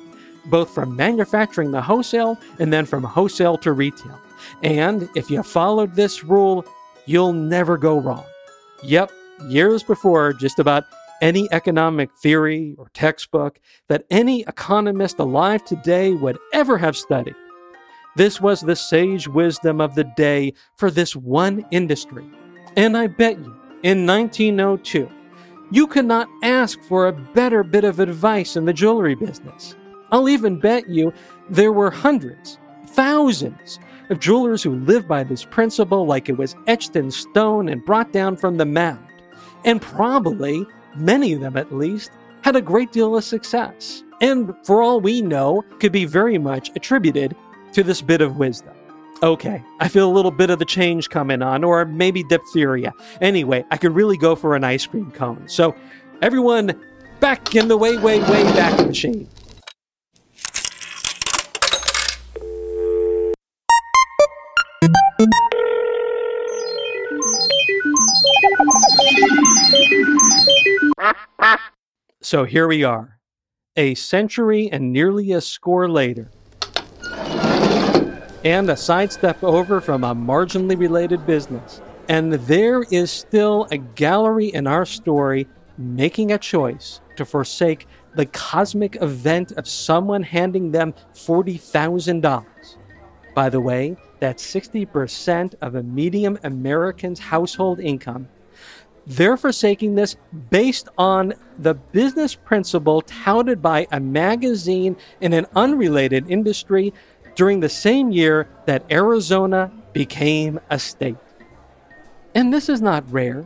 both 0.46 0.74
from 0.74 0.96
manufacturing 0.96 1.70
the 1.70 1.80
wholesale 1.80 2.38
and 2.58 2.72
then 2.72 2.84
from 2.84 3.04
wholesale 3.04 3.56
to 3.58 3.72
retail. 3.72 4.20
And 4.62 5.08
if 5.14 5.30
you 5.30 5.42
followed 5.42 5.94
this 5.94 6.24
rule, 6.24 6.66
you'll 7.06 7.32
never 7.32 7.76
go 7.76 7.98
wrong. 7.98 8.24
Yep, 8.82 9.12
years 9.48 9.82
before 9.82 10.32
just 10.32 10.58
about 10.58 10.84
any 11.20 11.48
economic 11.52 12.14
theory 12.16 12.74
or 12.78 12.88
textbook 12.94 13.60
that 13.88 14.04
any 14.10 14.42
economist 14.42 15.18
alive 15.18 15.64
today 15.64 16.12
would 16.12 16.38
ever 16.52 16.78
have 16.78 16.96
studied. 16.96 17.36
This 18.16 18.40
was 18.40 18.60
the 18.60 18.76
sage 18.76 19.26
wisdom 19.26 19.80
of 19.80 19.94
the 19.94 20.04
day 20.16 20.52
for 20.76 20.90
this 20.90 21.16
one 21.16 21.64
industry. 21.70 22.24
And 22.76 22.96
I 22.96 23.08
bet 23.08 23.38
you, 23.38 23.56
in 23.82 24.06
1902, 24.06 25.10
you 25.70 25.86
could 25.86 26.04
not 26.04 26.28
ask 26.42 26.80
for 26.82 27.06
a 27.06 27.12
better 27.12 27.62
bit 27.62 27.84
of 27.84 27.98
advice 27.98 28.56
in 28.56 28.64
the 28.64 28.72
jewelry 28.72 29.14
business. 29.14 29.74
I'll 30.12 30.28
even 30.28 30.60
bet 30.60 30.88
you 30.88 31.12
there 31.50 31.72
were 31.72 31.90
hundreds, 31.90 32.58
thousands 32.86 33.80
of 34.10 34.20
jewelers 34.20 34.62
who 34.62 34.76
lived 34.76 35.08
by 35.08 35.24
this 35.24 35.44
principle 35.44 36.06
like 36.06 36.28
it 36.28 36.38
was 36.38 36.54
etched 36.66 36.94
in 36.94 37.10
stone 37.10 37.68
and 37.68 37.84
brought 37.84 38.12
down 38.12 38.36
from 38.36 38.56
the 38.56 38.66
mound. 38.66 39.04
And 39.64 39.80
probably, 39.80 40.66
many 40.96 41.32
of 41.32 41.40
them 41.40 41.56
at 41.56 41.74
least, 41.74 42.10
had 42.42 42.56
a 42.56 42.60
great 42.60 42.92
deal 42.92 43.16
of 43.16 43.24
success. 43.24 44.02
And 44.20 44.54
for 44.64 44.82
all 44.82 45.00
we 45.00 45.22
know, 45.22 45.64
could 45.80 45.92
be 45.92 46.04
very 46.04 46.38
much 46.38 46.70
attributed 46.76 47.34
to 47.72 47.82
this 47.82 48.00
bit 48.00 48.20
of 48.20 48.36
wisdom. 48.36 48.74
Okay, 49.22 49.62
I 49.80 49.88
feel 49.88 50.10
a 50.10 50.12
little 50.12 50.30
bit 50.30 50.50
of 50.50 50.58
the 50.58 50.64
change 50.64 51.08
coming 51.08 51.40
on, 51.40 51.64
or 51.64 51.84
maybe 51.84 52.22
diphtheria. 52.24 52.92
Anyway, 53.20 53.64
I 53.70 53.76
could 53.76 53.94
really 53.94 54.16
go 54.16 54.34
for 54.36 54.54
an 54.54 54.64
ice 54.64 54.86
cream 54.86 55.10
cone. 55.12 55.44
So, 55.46 55.74
everyone, 56.20 56.78
back 57.20 57.54
in 57.54 57.68
the 57.68 57.76
way, 57.76 57.96
way, 57.96 58.18
way 58.20 58.42
back 58.54 58.86
machine. 58.86 59.28
So 72.20 72.44
here 72.44 72.66
we 72.66 72.84
are, 72.84 73.18
a 73.76 73.94
century 73.94 74.70
and 74.72 74.92
nearly 74.92 75.32
a 75.32 75.40
score 75.40 75.90
later. 75.90 76.30
And 78.44 78.70
a 78.70 78.76
sidestep 78.76 79.44
over 79.44 79.80
from 79.80 80.04
a 80.04 80.14
marginally 80.14 80.78
related 80.78 81.26
business. 81.26 81.80
And 82.08 82.32
there 82.32 82.82
is 82.90 83.10
still 83.10 83.66
a 83.70 83.78
gallery 83.78 84.48
in 84.48 84.66
our 84.66 84.84
story 84.84 85.46
making 85.78 86.32
a 86.32 86.38
choice 86.38 87.00
to 87.16 87.24
forsake 87.24 87.86
the 88.14 88.26
cosmic 88.26 88.96
event 89.02 89.52
of 89.52 89.68
someone 89.68 90.22
handing 90.22 90.70
them 90.70 90.94
$40,000. 91.14 92.44
By 93.34 93.48
the 93.48 93.60
way, 93.60 93.96
that's 94.20 94.44
60% 94.44 95.54
of 95.60 95.74
a 95.74 95.82
medium 95.82 96.38
American's 96.42 97.18
household 97.18 97.80
income 97.80 98.28
they're 99.06 99.36
forsaking 99.36 99.94
this 99.94 100.16
based 100.50 100.88
on 100.96 101.34
the 101.58 101.74
business 101.74 102.34
principle 102.34 103.02
touted 103.02 103.60
by 103.60 103.86
a 103.92 104.00
magazine 104.00 104.96
in 105.20 105.32
an 105.32 105.46
unrelated 105.54 106.30
industry 106.30 106.92
during 107.34 107.60
the 107.60 107.68
same 107.68 108.10
year 108.10 108.48
that 108.66 108.84
Arizona 108.90 109.70
became 109.92 110.60
a 110.70 110.78
state. 110.78 111.16
And 112.34 112.52
this 112.52 112.68
is 112.68 112.80
not 112.80 113.10
rare. 113.12 113.44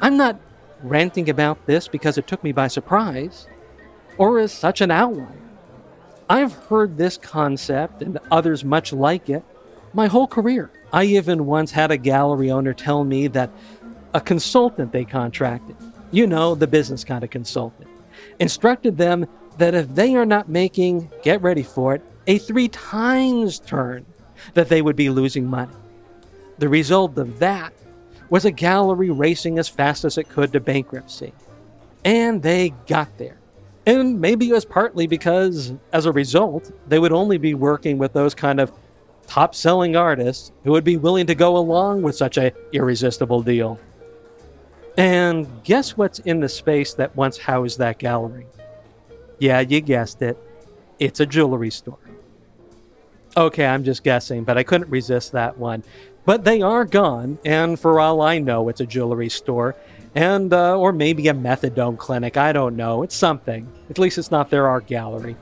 I'm 0.00 0.16
not 0.16 0.40
ranting 0.82 1.28
about 1.28 1.66
this 1.66 1.88
because 1.88 2.18
it 2.18 2.26
took 2.26 2.42
me 2.42 2.52
by 2.52 2.68
surprise 2.68 3.46
or 4.18 4.38
as 4.38 4.52
such 4.52 4.80
an 4.80 4.90
outlier. 4.90 5.38
I've 6.28 6.52
heard 6.52 6.96
this 6.96 7.16
concept 7.16 8.02
and 8.02 8.18
others 8.30 8.64
much 8.64 8.92
like 8.92 9.28
it 9.28 9.44
my 9.92 10.06
whole 10.06 10.26
career. 10.26 10.70
I 10.92 11.04
even 11.04 11.46
once 11.46 11.72
had 11.72 11.90
a 11.90 11.96
gallery 11.96 12.50
owner 12.50 12.72
tell 12.72 13.04
me 13.04 13.28
that 13.28 13.50
a 14.14 14.20
consultant 14.20 14.92
they 14.92 15.04
contracted, 15.04 15.76
you 16.10 16.26
know, 16.26 16.54
the 16.54 16.66
business 16.66 17.04
kind 17.04 17.22
of 17.22 17.30
consultant, 17.30 17.88
instructed 18.38 18.96
them 18.96 19.26
that 19.58 19.74
if 19.74 19.94
they 19.94 20.14
are 20.14 20.26
not 20.26 20.48
making, 20.48 21.10
get 21.22 21.40
ready 21.42 21.62
for 21.62 21.94
it, 21.94 22.02
a 22.26 22.38
three 22.38 22.68
times 22.68 23.58
turn, 23.60 24.04
that 24.54 24.68
they 24.68 24.82
would 24.82 24.96
be 24.96 25.10
losing 25.10 25.46
money. 25.46 25.72
The 26.58 26.68
result 26.68 27.18
of 27.18 27.38
that 27.38 27.72
was 28.30 28.44
a 28.44 28.50
gallery 28.50 29.10
racing 29.10 29.58
as 29.58 29.68
fast 29.68 30.04
as 30.04 30.16
it 30.16 30.28
could 30.28 30.52
to 30.52 30.60
bankruptcy. 30.60 31.32
And 32.04 32.42
they 32.42 32.70
got 32.86 33.18
there. 33.18 33.38
And 33.86 34.20
maybe 34.20 34.48
it 34.48 34.52
was 34.52 34.64
partly 34.64 35.06
because, 35.06 35.72
as 35.92 36.06
a 36.06 36.12
result, 36.12 36.70
they 36.88 36.98
would 36.98 37.12
only 37.12 37.38
be 37.38 37.54
working 37.54 37.98
with 37.98 38.12
those 38.12 38.34
kind 38.34 38.60
of 38.60 38.72
top 39.26 39.54
selling 39.54 39.96
artists 39.96 40.52
who 40.64 40.72
would 40.72 40.84
be 40.84 40.96
willing 40.96 41.26
to 41.26 41.34
go 41.34 41.56
along 41.56 42.02
with 42.02 42.14
such 42.14 42.36
a 42.36 42.52
irresistible 42.72 43.42
deal. 43.42 43.78
And 44.96 45.48
guess 45.64 45.96
what's 45.96 46.18
in 46.20 46.40
the 46.40 46.48
space 46.48 46.94
that 46.94 47.16
once 47.16 47.38
housed 47.38 47.78
that 47.78 47.98
gallery? 47.98 48.46
Yeah, 49.38 49.60
you 49.60 49.80
guessed 49.80 50.22
it. 50.22 50.36
It's 50.98 51.20
a 51.20 51.26
jewelry 51.26 51.70
store. 51.70 51.98
Okay, 53.36 53.64
I'm 53.64 53.84
just 53.84 54.02
guessing, 54.02 54.44
but 54.44 54.58
I 54.58 54.62
couldn't 54.62 54.90
resist 54.90 55.32
that 55.32 55.56
one. 55.56 55.82
But 56.24 56.44
they 56.44 56.60
are 56.60 56.84
gone, 56.84 57.38
and 57.44 57.78
for 57.78 58.00
all 58.00 58.20
I 58.20 58.38
know, 58.38 58.68
it's 58.68 58.80
a 58.80 58.86
jewelry 58.86 59.30
store, 59.30 59.76
and 60.14 60.52
uh, 60.52 60.76
or 60.76 60.92
maybe 60.92 61.28
a 61.28 61.34
methadone 61.34 61.96
clinic. 61.96 62.36
I 62.36 62.52
don't 62.52 62.76
know. 62.76 63.02
It's 63.02 63.16
something. 63.16 63.70
At 63.88 63.98
least 63.98 64.18
it's 64.18 64.30
not 64.30 64.50
their 64.50 64.66
art 64.66 64.86
gallery. 64.86 65.36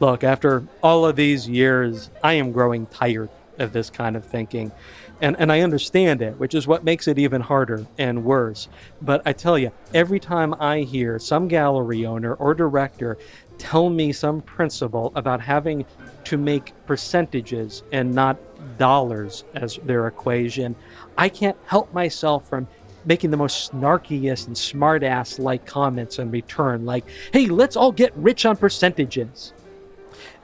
Look, 0.00 0.24
after 0.24 0.66
all 0.82 1.06
of 1.06 1.16
these 1.16 1.48
years, 1.48 2.10
I 2.22 2.34
am 2.34 2.52
growing 2.52 2.86
tired 2.86 3.30
of 3.58 3.72
this 3.72 3.88
kind 3.88 4.16
of 4.16 4.24
thinking. 4.24 4.72
And, 5.20 5.34
and 5.38 5.50
I 5.50 5.60
understand 5.60 6.20
it, 6.20 6.38
which 6.38 6.54
is 6.54 6.66
what 6.66 6.84
makes 6.84 7.08
it 7.08 7.18
even 7.18 7.40
harder 7.40 7.86
and 7.96 8.24
worse. 8.24 8.68
But 9.00 9.22
I 9.24 9.32
tell 9.32 9.58
you, 9.58 9.72
every 9.94 10.20
time 10.20 10.54
I 10.60 10.80
hear 10.80 11.18
some 11.18 11.48
gallery 11.48 12.04
owner 12.04 12.34
or 12.34 12.54
director 12.54 13.16
tell 13.58 13.88
me 13.88 14.12
some 14.12 14.42
principle 14.42 15.12
about 15.14 15.40
having 15.40 15.86
to 16.24 16.36
make 16.36 16.74
percentages 16.86 17.82
and 17.92 18.14
not 18.14 18.36
dollars 18.78 19.44
as 19.54 19.78
their 19.84 20.06
equation, 20.06 20.76
I 21.16 21.30
can't 21.30 21.56
help 21.64 21.92
myself 21.94 22.48
from 22.48 22.68
making 23.06 23.30
the 23.30 23.36
most 23.36 23.72
snarkiest 23.72 24.48
and 24.48 24.56
smartass 24.56 25.38
like 25.38 25.64
comments 25.64 26.18
in 26.18 26.30
return, 26.30 26.84
like, 26.84 27.04
hey, 27.32 27.46
let's 27.46 27.76
all 27.76 27.92
get 27.92 28.12
rich 28.16 28.44
on 28.44 28.56
percentages. 28.56 29.52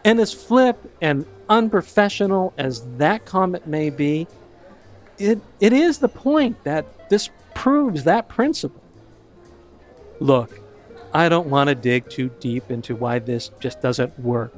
And 0.04 0.18
as 0.20 0.32
flip 0.32 0.78
and 1.00 1.26
unprofessional 1.48 2.54
as 2.56 2.86
that 2.96 3.24
comment 3.24 3.66
may 3.66 3.90
be, 3.90 4.26
it, 5.18 5.40
it 5.60 5.72
is 5.72 5.98
the 5.98 6.08
point 6.08 6.62
that 6.64 7.08
this 7.08 7.30
proves 7.54 8.04
that 8.04 8.28
principle. 8.28 8.82
Look, 10.20 10.60
I 11.12 11.28
don't 11.28 11.48
want 11.48 11.68
to 11.68 11.74
dig 11.74 12.08
too 12.08 12.30
deep 12.40 12.70
into 12.70 12.96
why 12.96 13.18
this 13.18 13.50
just 13.60 13.80
doesn't 13.80 14.18
work, 14.18 14.54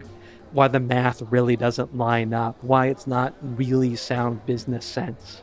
why 0.53 0.69
the 0.69 0.81
math 0.81 1.23
really 1.23 1.57
doesn't 1.57 1.97
line 1.97 2.33
up, 2.33 2.63
why 2.63 2.87
it's 2.87 3.07
not 3.07 3.35
really 3.43 3.97
sound 3.97 4.47
business 4.47 4.85
sense. 4.85 5.43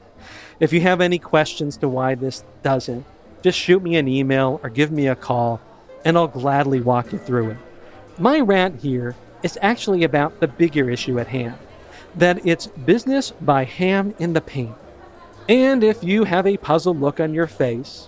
If 0.60 0.72
you 0.72 0.82
have 0.82 1.02
any 1.02 1.20
questions 1.20 1.76
to 1.78 1.90
why 1.90 2.16
this 2.16 2.44
doesn't, 2.64 3.06
just 3.42 3.58
shoot 3.58 3.82
me 3.82 3.96
an 3.96 4.08
email 4.08 4.60
or 4.64 4.70
give 4.70 4.92
me 4.92 5.08
a 5.08 5.16
call, 5.16 5.60
and 6.06 6.18
I'll 6.18 6.28
gladly 6.28 6.80
walk 6.80 7.12
you 7.12 7.18
through 7.18 7.52
it. 7.52 7.58
My 8.18 8.40
rant 8.40 8.82
here 8.82 9.16
is 9.44 9.58
actually 9.62 10.04
about 10.04 10.40
the 10.40 10.48
bigger 10.48 10.90
issue 10.90 11.20
at 11.20 11.28
hand 11.28 11.58
that 12.16 12.46
it's 12.46 12.68
business 12.68 13.32
by 13.42 13.64
ham 13.64 14.14
in 14.20 14.34
the 14.34 14.42
paint. 14.42 14.76
And 15.52 15.84
if 15.84 16.02
you 16.02 16.24
have 16.24 16.48
a 16.48 16.56
puzzled 16.56 17.02
look 17.02 17.20
on 17.20 17.34
your 17.34 17.46
face, 17.46 18.08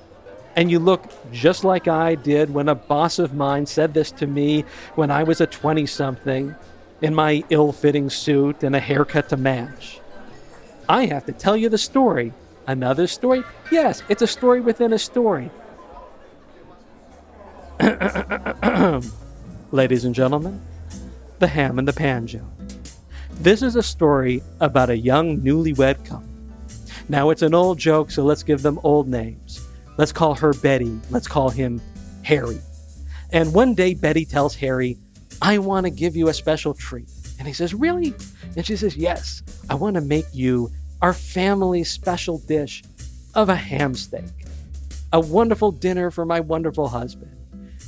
and 0.55 0.71
you 0.71 0.79
look 0.79 1.11
just 1.33 1.65
like 1.65 1.89
I 1.89 2.15
did 2.15 2.53
when 2.53 2.69
a 2.69 2.75
boss 2.75 3.19
of 3.19 3.33
mine 3.33 3.65
said 3.65 3.93
this 3.93 4.11
to 4.11 4.27
me 4.27 4.63
when 4.95 5.11
I 5.11 5.23
was 5.23 5.41
a 5.41 5.45
20 5.45 5.85
something 5.85 6.55
in 7.01 7.13
my 7.13 7.43
ill 7.49 7.73
fitting 7.73 8.09
suit 8.09 8.63
and 8.63 8.73
a 8.77 8.79
haircut 8.79 9.27
to 9.27 9.35
match. 9.35 9.99
I 10.87 11.05
have 11.07 11.25
to 11.25 11.33
tell 11.33 11.57
you 11.57 11.67
the 11.67 11.77
story. 11.77 12.31
Another 12.65 13.07
story? 13.07 13.43
Yes, 13.69 14.03
it's 14.07 14.21
a 14.21 14.27
story 14.27 14.61
within 14.61 14.93
a 14.93 14.99
story. 14.99 15.51
Ladies 19.73 20.05
and 20.05 20.15
gentlemen, 20.15 20.61
the 21.39 21.47
ham 21.47 21.77
and 21.77 21.89
the 21.89 21.91
banjo. 21.91 22.49
This 23.31 23.61
is 23.61 23.75
a 23.75 23.83
story 23.83 24.41
about 24.61 24.89
a 24.89 24.97
young 24.97 25.41
newlywed 25.41 26.05
couple 26.05 26.32
now, 27.09 27.29
it's 27.29 27.41
an 27.41 27.53
old 27.53 27.77
joke, 27.77 28.11
so 28.11 28.23
let's 28.23 28.43
give 28.43 28.61
them 28.61 28.79
old 28.83 29.07
names. 29.07 29.67
Let's 29.97 30.11
call 30.11 30.35
her 30.35 30.53
Betty. 30.53 30.99
Let's 31.09 31.27
call 31.27 31.49
him 31.49 31.81
Harry. 32.23 32.59
And 33.31 33.53
one 33.53 33.73
day, 33.73 33.93
Betty 33.93 34.25
tells 34.25 34.55
Harry, 34.55 34.97
I 35.41 35.57
want 35.57 35.85
to 35.85 35.89
give 35.89 36.15
you 36.15 36.29
a 36.29 36.33
special 36.33 36.73
treat. 36.73 37.09
And 37.39 37.47
he 37.47 37.53
says, 37.53 37.73
Really? 37.73 38.13
And 38.55 38.65
she 38.65 38.75
says, 38.75 38.95
Yes, 38.95 39.43
I 39.69 39.75
want 39.75 39.95
to 39.95 40.01
make 40.01 40.27
you 40.33 40.71
our 41.01 41.13
family's 41.13 41.91
special 41.91 42.37
dish 42.39 42.83
of 43.35 43.49
a 43.49 43.55
ham 43.55 43.95
steak, 43.95 44.23
a 45.11 45.19
wonderful 45.19 45.71
dinner 45.71 46.11
for 46.11 46.25
my 46.25 46.39
wonderful 46.39 46.87
husband. 46.87 47.31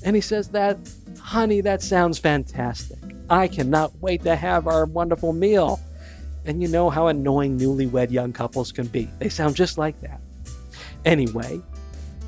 And 0.04 0.16
he 0.16 0.22
says, 0.22 0.50
That, 0.50 0.78
honey, 1.20 1.62
that 1.62 1.82
sounds 1.82 2.20
fantastic. 2.20 2.98
I 3.30 3.48
cannot 3.48 3.98
wait 4.02 4.24
to 4.24 4.36
have 4.36 4.68
our 4.68 4.86
wonderful 4.86 5.32
meal. 5.34 5.80
And 6.46 6.62
you 6.62 6.68
know 6.68 6.90
how 6.90 7.08
annoying 7.08 7.60
newlywed 7.60 8.12
young 8.12 8.34
couples 8.34 8.72
can 8.72 8.88
be. 8.88 9.10
They 9.20 9.30
sound 9.30 9.56
just 9.56 9.78
like 9.78 10.00
that. 10.02 10.22
Anyway, 11.04 11.62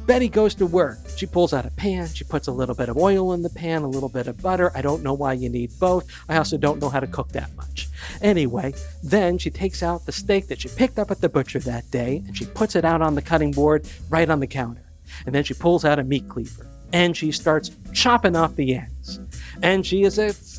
Betty 0.08 0.30
goes 0.30 0.56
to 0.56 0.66
work. 0.66 1.00
She 1.18 1.26
pulls 1.26 1.54
out 1.54 1.66
a 1.66 1.72
pan. 1.72 2.08
She 2.08 2.24
puts 2.24 2.48
a 2.48 2.52
little 2.52 2.74
bit 2.74 2.88
of 2.88 2.98
oil 2.98 3.34
in 3.34 3.42
the 3.42 3.50
pan, 3.50 3.82
a 3.82 3.90
little 3.90 4.08
bit 4.08 4.28
of 4.28 4.42
butter. 4.42 4.72
I 4.74 4.82
don't 4.82 5.04
know 5.04 5.14
why 5.14 5.34
you 5.34 5.50
need 5.50 5.72
both. 5.80 6.08
I 6.30 6.38
also 6.38 6.58
don't 6.58 6.80
know 6.82 6.90
how 6.90 7.02
to 7.02 7.08
cook 7.08 7.30
that 7.34 7.54
much. 7.58 7.90
Anyway, 8.22 8.74
then 9.04 9.38
she 9.38 9.50
takes 9.50 9.84
out 9.84 10.06
the 10.06 10.12
steak 10.12 10.48
that 10.48 10.62
she 10.62 10.70
picked 10.70 10.98
up 10.98 11.12
at 11.12 11.20
the 11.20 11.28
butcher 11.28 11.60
that 11.60 11.90
day 11.92 12.24
and 12.26 12.38
she 12.38 12.46
puts 12.46 12.76
it 12.76 12.86
out 12.86 13.02
on 13.02 13.16
the 13.16 13.22
cutting 13.22 13.52
board 13.52 13.86
right 14.10 14.30
on 14.30 14.40
the 14.40 14.48
counter. 14.48 14.84
And 15.26 15.36
then 15.36 15.44
she 15.44 15.54
pulls 15.54 15.84
out 15.84 16.00
a 16.00 16.04
meat 16.04 16.30
cleaver 16.30 16.68
and 16.94 17.16
she 17.16 17.32
starts 17.32 17.72
chopping 17.92 18.36
off 18.36 18.56
the 18.56 18.76
ends. 18.76 19.20
And 19.62 19.86
she 19.86 20.04
is 20.04 20.18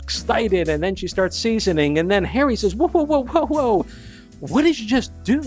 excited 0.09 0.71
and 0.71 0.83
then 0.83 0.97
she 0.97 1.07
starts 1.07 1.37
seasoning. 1.37 1.99
And 1.99 2.11
then 2.11 2.25
Harry 2.25 2.57
says, 2.57 2.75
Whoa, 2.75 2.89
whoa, 2.89 3.05
whoa, 3.05 3.25
whoa, 3.25 3.47
whoa. 3.47 3.87
What 4.41 4.63
did 4.63 4.79
you 4.79 4.87
just 4.87 5.11
do? 5.23 5.43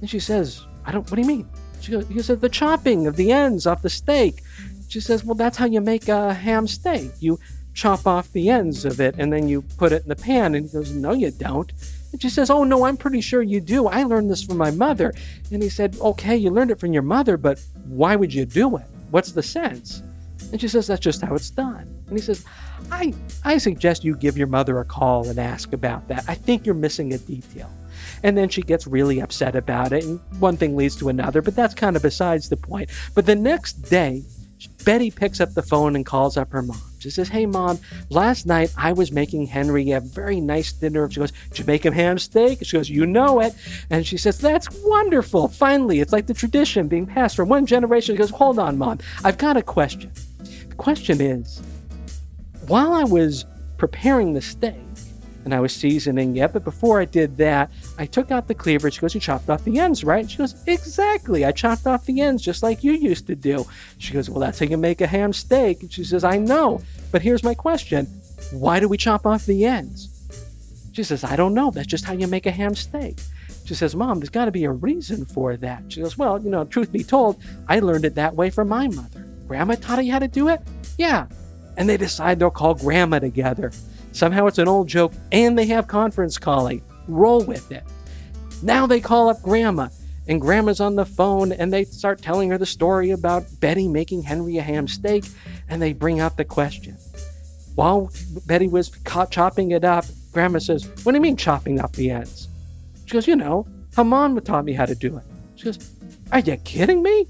And 0.00 0.10
she 0.10 0.18
says, 0.18 0.66
I 0.84 0.90
don't, 0.90 1.08
what 1.08 1.14
do 1.14 1.22
you 1.22 1.28
mean? 1.28 1.48
She 1.80 1.92
goes, 1.92 2.08
he 2.08 2.20
said, 2.20 2.40
the 2.40 2.48
chopping 2.48 3.06
of 3.06 3.14
the 3.14 3.30
ends 3.30 3.66
off 3.66 3.82
the 3.82 3.90
steak. 3.90 4.42
She 4.88 5.00
says, 5.00 5.24
well, 5.24 5.36
that's 5.36 5.56
how 5.56 5.66
you 5.66 5.80
make 5.80 6.08
a 6.08 6.34
ham 6.34 6.66
steak. 6.66 7.10
You 7.20 7.38
chop 7.74 8.04
off 8.06 8.32
the 8.32 8.50
ends 8.50 8.84
of 8.84 9.00
it 9.00 9.14
and 9.18 9.32
then 9.32 9.48
you 9.48 9.62
put 9.62 9.92
it 9.92 10.02
in 10.02 10.08
the 10.08 10.16
pan. 10.16 10.56
And 10.56 10.66
he 10.66 10.72
goes, 10.72 10.92
no, 10.92 11.12
you 11.12 11.30
don't. 11.30 11.70
And 12.12 12.20
she 12.20 12.30
says, 12.30 12.50
oh, 12.50 12.64
no, 12.64 12.84
I'm 12.84 12.96
pretty 12.96 13.20
sure 13.20 13.42
you 13.42 13.60
do. 13.60 13.86
I 13.86 14.02
learned 14.02 14.30
this 14.30 14.42
from 14.42 14.56
my 14.56 14.72
mother. 14.72 15.12
And 15.52 15.62
he 15.62 15.68
said, 15.68 15.96
okay, 16.00 16.36
you 16.36 16.50
learned 16.50 16.72
it 16.72 16.80
from 16.80 16.92
your 16.92 17.02
mother, 17.02 17.36
but 17.36 17.62
why 17.86 18.16
would 18.16 18.34
you 18.34 18.44
do 18.44 18.76
it? 18.76 18.86
What's 19.10 19.30
the 19.30 19.42
sense? 19.42 20.02
And 20.54 20.60
she 20.60 20.68
says, 20.68 20.86
that's 20.86 21.00
just 21.00 21.20
how 21.20 21.34
it's 21.34 21.50
done. 21.50 21.92
And 22.06 22.16
he 22.16 22.20
says, 22.20 22.44
I, 22.92 23.12
I 23.44 23.58
suggest 23.58 24.04
you 24.04 24.14
give 24.14 24.38
your 24.38 24.46
mother 24.46 24.78
a 24.78 24.84
call 24.84 25.28
and 25.28 25.36
ask 25.36 25.72
about 25.72 26.06
that. 26.06 26.24
I 26.28 26.36
think 26.36 26.64
you're 26.64 26.76
missing 26.76 27.12
a 27.12 27.18
detail. 27.18 27.68
And 28.22 28.38
then 28.38 28.48
she 28.48 28.62
gets 28.62 28.86
really 28.86 29.20
upset 29.20 29.56
about 29.56 29.92
it, 29.92 30.04
and 30.04 30.20
one 30.38 30.56
thing 30.56 30.76
leads 30.76 30.94
to 30.98 31.08
another, 31.08 31.42
but 31.42 31.56
that's 31.56 31.74
kind 31.74 31.96
of 31.96 32.02
besides 32.02 32.48
the 32.48 32.56
point. 32.56 32.88
But 33.16 33.26
the 33.26 33.34
next 33.34 33.90
day, 33.90 34.22
Betty 34.84 35.10
picks 35.10 35.40
up 35.40 35.54
the 35.54 35.62
phone 35.62 35.96
and 35.96 36.06
calls 36.06 36.36
up 36.36 36.52
her 36.52 36.62
mom. 36.62 36.80
She 37.00 37.10
says, 37.10 37.28
Hey, 37.28 37.46
mom, 37.46 37.80
last 38.10 38.46
night 38.46 38.72
I 38.78 38.92
was 38.92 39.10
making 39.10 39.46
Henry 39.46 39.90
a 39.90 40.00
very 40.00 40.40
nice 40.40 40.72
dinner. 40.72 41.10
She 41.10 41.20
goes, 41.20 41.32
Did 41.50 41.58
you 41.58 41.64
make 41.64 41.84
him 41.84 41.92
ham 41.92 42.18
steak? 42.18 42.60
She 42.62 42.76
goes, 42.76 42.88
You 42.88 43.06
know 43.06 43.40
it. 43.40 43.54
And 43.90 44.06
she 44.06 44.16
says, 44.16 44.38
That's 44.38 44.68
wonderful. 44.84 45.48
Finally, 45.48 46.00
it's 46.00 46.12
like 46.12 46.26
the 46.26 46.34
tradition 46.34 46.88
being 46.88 47.06
passed 47.06 47.36
from 47.36 47.48
one 47.48 47.66
generation. 47.66 48.14
She 48.14 48.18
goes, 48.18 48.30
Hold 48.30 48.58
on, 48.58 48.78
mom. 48.78 49.00
I've 49.24 49.38
got 49.38 49.56
a 49.56 49.62
question. 49.62 50.12
The 50.74 50.82
question 50.82 51.20
is, 51.20 51.62
while 52.66 52.92
I 52.92 53.04
was 53.04 53.44
preparing 53.76 54.32
the 54.32 54.42
steak, 54.42 54.74
and 55.44 55.54
I 55.54 55.60
was 55.60 55.72
seasoning 55.72 56.36
it. 56.36 56.52
But 56.52 56.64
before 56.64 57.00
I 57.00 57.04
did 57.04 57.36
that, 57.36 57.70
I 57.98 58.06
took 58.06 58.30
out 58.30 58.48
the 58.48 58.54
cleaver. 58.54 58.90
She 58.90 59.00
goes, 59.00 59.14
You 59.14 59.20
chopped 59.20 59.48
off 59.50 59.64
the 59.64 59.78
ends, 59.78 60.02
right? 60.02 60.28
She 60.28 60.38
goes, 60.38 60.56
Exactly. 60.66 61.44
I 61.44 61.52
chopped 61.52 61.86
off 61.86 62.06
the 62.06 62.20
ends 62.20 62.42
just 62.42 62.62
like 62.62 62.82
you 62.82 62.92
used 62.92 63.26
to 63.26 63.36
do. 63.36 63.66
She 63.98 64.12
goes, 64.12 64.28
Well, 64.28 64.40
that's 64.40 64.58
how 64.58 64.66
you 64.66 64.78
make 64.78 65.00
a 65.00 65.06
ham 65.06 65.32
steak. 65.32 65.82
And 65.82 65.92
she 65.92 66.02
says, 66.02 66.24
I 66.24 66.38
know. 66.38 66.80
But 67.12 67.22
here's 67.22 67.44
my 67.44 67.54
question 67.54 68.06
Why 68.52 68.80
do 68.80 68.88
we 68.88 68.96
chop 68.96 69.26
off 69.26 69.46
the 69.46 69.64
ends? 69.64 70.08
She 70.92 71.02
says, 71.02 71.24
I 71.24 71.36
don't 71.36 71.54
know. 71.54 71.70
That's 71.70 71.86
just 71.86 72.06
how 72.06 72.14
you 72.14 72.26
make 72.26 72.46
a 72.46 72.50
ham 72.50 72.74
steak. 72.74 73.20
She 73.66 73.74
says, 73.74 73.94
Mom, 73.94 74.20
there's 74.20 74.30
got 74.30 74.46
to 74.46 74.50
be 74.50 74.64
a 74.64 74.70
reason 74.70 75.24
for 75.24 75.56
that. 75.58 75.82
She 75.88 76.00
goes, 76.00 76.16
Well, 76.16 76.40
you 76.40 76.50
know, 76.50 76.64
truth 76.64 76.90
be 76.90 77.04
told, 77.04 77.40
I 77.68 77.80
learned 77.80 78.06
it 78.06 78.14
that 78.14 78.34
way 78.34 78.48
from 78.50 78.68
my 78.68 78.88
mother. 78.88 79.23
Grandma 79.46 79.74
taught 79.74 80.04
you 80.04 80.12
how 80.12 80.18
to 80.18 80.28
do 80.28 80.48
it? 80.48 80.60
Yeah. 80.98 81.26
And 81.76 81.88
they 81.88 81.96
decide 81.96 82.38
they'll 82.38 82.50
call 82.50 82.74
Grandma 82.74 83.18
together. 83.18 83.72
Somehow 84.12 84.46
it's 84.46 84.58
an 84.58 84.68
old 84.68 84.88
joke 84.88 85.12
and 85.32 85.58
they 85.58 85.66
have 85.66 85.88
conference 85.88 86.38
calling. 86.38 86.82
Roll 87.08 87.44
with 87.44 87.70
it. 87.72 87.84
Now 88.62 88.86
they 88.86 89.00
call 89.00 89.28
up 89.28 89.42
Grandma, 89.42 89.88
and 90.26 90.40
Grandma's 90.40 90.80
on 90.80 90.94
the 90.94 91.04
phone 91.04 91.52
and 91.52 91.72
they 91.72 91.84
start 91.84 92.22
telling 92.22 92.48
her 92.50 92.56
the 92.56 92.64
story 92.64 93.10
about 93.10 93.44
Betty 93.60 93.88
making 93.88 94.22
Henry 94.22 94.56
a 94.56 94.62
ham 94.62 94.88
steak, 94.88 95.24
and 95.68 95.82
they 95.82 95.92
bring 95.92 96.20
out 96.20 96.36
the 96.36 96.44
question. 96.44 96.96
While 97.74 98.10
Betty 98.46 98.68
was 98.68 98.90
chopping 99.30 99.72
it 99.72 99.84
up, 99.84 100.04
Grandma 100.32 100.60
says, 100.60 100.88
What 101.02 101.12
do 101.12 101.16
you 101.16 101.20
mean 101.20 101.36
chopping 101.36 101.80
up 101.80 101.92
the 101.92 102.10
ends? 102.10 102.48
She 103.06 103.12
goes, 103.12 103.26
You 103.26 103.36
know, 103.36 103.66
how 103.96 104.04
Mom 104.04 104.40
taught 104.40 104.64
me 104.64 104.72
how 104.72 104.86
to 104.86 104.94
do 104.94 105.16
it. 105.16 105.24
She 105.56 105.64
goes, 105.64 105.90
Are 106.32 106.38
you 106.38 106.56
kidding 106.58 107.02
me? 107.02 107.26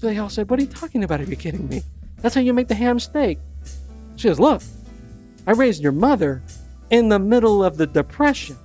They 0.00 0.18
all 0.18 0.30
said, 0.30 0.48
What 0.48 0.58
are 0.58 0.62
you 0.62 0.68
talking 0.68 1.04
about? 1.04 1.20
Are 1.20 1.24
you 1.24 1.36
kidding 1.36 1.68
me? 1.68 1.82
That's 2.20 2.34
how 2.34 2.40
you 2.40 2.54
make 2.54 2.68
the 2.68 2.74
ham 2.74 2.98
steak. 2.98 3.38
She 4.16 4.28
goes, 4.28 4.40
Look, 4.40 4.62
I 5.46 5.52
raised 5.52 5.82
your 5.82 5.92
mother 5.92 6.42
in 6.90 7.08
the 7.08 7.18
middle 7.18 7.62
of 7.64 7.76
the 7.76 7.86
Depression. 7.86 8.56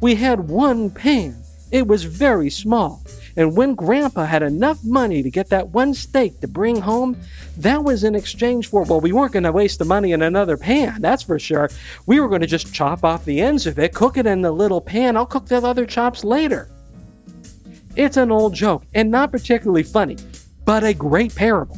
We 0.00 0.14
had 0.14 0.48
one 0.48 0.90
pan. 0.90 1.36
It 1.70 1.86
was 1.86 2.04
very 2.04 2.50
small. 2.50 3.02
And 3.36 3.56
when 3.56 3.74
Grandpa 3.74 4.24
had 4.24 4.42
enough 4.42 4.82
money 4.82 5.22
to 5.22 5.30
get 5.30 5.50
that 5.50 5.68
one 5.68 5.94
steak 5.94 6.40
to 6.40 6.48
bring 6.48 6.80
home, 6.80 7.16
that 7.58 7.84
was 7.84 8.02
in 8.02 8.14
exchange 8.14 8.68
for, 8.68 8.82
well, 8.82 9.00
we 9.00 9.12
weren't 9.12 9.32
going 9.32 9.44
to 9.44 9.52
waste 9.52 9.78
the 9.78 9.84
money 9.84 10.12
in 10.12 10.22
another 10.22 10.56
pan, 10.56 11.00
that's 11.00 11.22
for 11.22 11.38
sure. 11.38 11.70
We 12.06 12.18
were 12.18 12.28
going 12.28 12.40
to 12.40 12.46
just 12.46 12.74
chop 12.74 13.04
off 13.04 13.24
the 13.24 13.40
ends 13.40 13.66
of 13.66 13.78
it, 13.78 13.94
cook 13.94 14.16
it 14.16 14.26
in 14.26 14.42
the 14.42 14.50
little 14.50 14.80
pan. 14.80 15.16
I'll 15.16 15.26
cook 15.26 15.46
the 15.46 15.56
other 15.56 15.86
chops 15.86 16.24
later. 16.24 16.68
It's 17.94 18.16
an 18.16 18.32
old 18.32 18.54
joke 18.54 18.82
and 18.94 19.10
not 19.10 19.30
particularly 19.30 19.84
funny, 19.84 20.16
but 20.64 20.84
a 20.84 20.94
great 20.94 21.34
parable. 21.34 21.76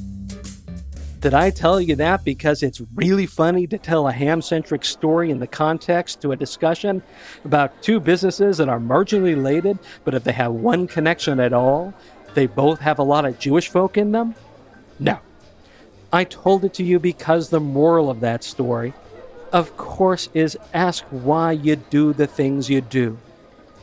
Did 1.23 1.35
I 1.35 1.51
tell 1.51 1.81
you 1.81 1.95
that 1.97 2.25
because 2.25 2.65
it's 2.65 2.83
really 2.97 3.27
funny 3.27 3.69
to 3.69 3.79
tell 3.79 4.09
a 4.09 4.13
ham 4.13 4.43
centric 4.43 4.85
story 4.85 5.31
in 5.31 5.39
the 5.39 5.47
context 5.47 6.21
to 6.23 6.33
a 6.33 6.37
discussion 6.37 7.01
about 7.45 7.81
two 7.81 8.01
businesses 8.01 8.59
that 8.59 8.69
are 8.69 8.81
marginally 8.81 9.37
related, 9.37 9.79
but 10.05 10.15
if 10.15 10.25
they 10.25 10.33
have 10.33 10.53
one 10.53 10.89
connection 10.89 11.39
at 11.39 11.53
all, 11.53 11.95
they 12.35 12.47
both 12.47 12.81
have 12.81 12.99
a 12.99 13.05
lot 13.05 13.25
of 13.25 13.39
Jewish 13.39 13.69
folk 13.69 13.97
in 13.97 14.11
them? 14.11 14.35
No. 14.99 15.21
I 16.13 16.25
told 16.25 16.65
it 16.65 16.75
to 16.75 16.83
you 16.83 16.99
because 16.99 17.51
the 17.51 17.61
moral 17.61 18.11
of 18.11 18.19
that 18.21 18.43
story, 18.43 18.93
of 19.53 19.77
course, 19.77 20.29
is 20.35 20.59
ask 20.75 21.05
why 21.11 21.53
you 21.53 21.77
do 21.77 22.13
the 22.13 22.27
things 22.27 22.69
you 22.69 22.81
do. 22.81 23.17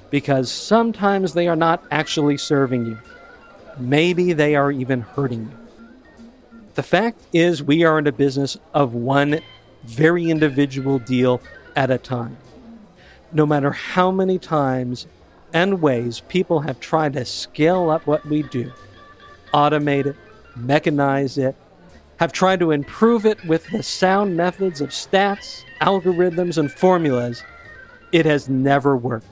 Because 0.10 0.52
sometimes 0.52 1.34
they 1.34 1.48
are 1.48 1.56
not 1.56 1.86
actually 1.90 2.38
serving 2.38 2.86
you. 2.86 3.00
Maybe 3.78 4.34
they 4.34 4.56
are 4.56 4.72
even 4.72 5.02
hurting 5.02 5.44
you. 5.44 5.58
The 6.76 6.84
fact 6.84 7.20
is, 7.34 7.62
we 7.62 7.84
are 7.84 8.00
in 8.00 8.08
a 8.08 8.12
business 8.12 8.58
of 8.74 8.94
one 8.94 9.42
very 9.84 10.30
individual 10.30 11.00
deal 11.00 11.42
at 11.76 11.92
a 11.92 11.98
time. 11.98 12.38
No 13.32 13.46
matter 13.46 13.72
how 13.72 14.12
many 14.12 14.40
times 14.40 15.08
and 15.54 15.82
ways 15.82 16.22
people 16.28 16.62
have 16.62 16.80
tried 16.80 17.14
to 17.14 17.26
scale 17.26 17.90
up 17.90 18.08
what 18.08 18.26
we 18.26 18.44
do, 18.44 18.72
automate 19.54 20.06
it, 20.06 20.16
mechanize 20.58 21.38
it, 21.38 21.56
have 22.18 22.32
tried 22.32 22.60
to 22.60 22.72
improve 22.72 23.26
it 23.26 23.44
with 23.46 23.68
the 23.72 23.82
sound 23.82 24.36
methods 24.36 24.82
of 24.82 24.90
stats, 24.90 25.64
algorithms, 25.82 26.58
and 26.58 26.72
formulas, 26.72 27.44
it 28.12 28.26
has 28.26 28.50
never 28.50 28.96
worked. 28.96 29.28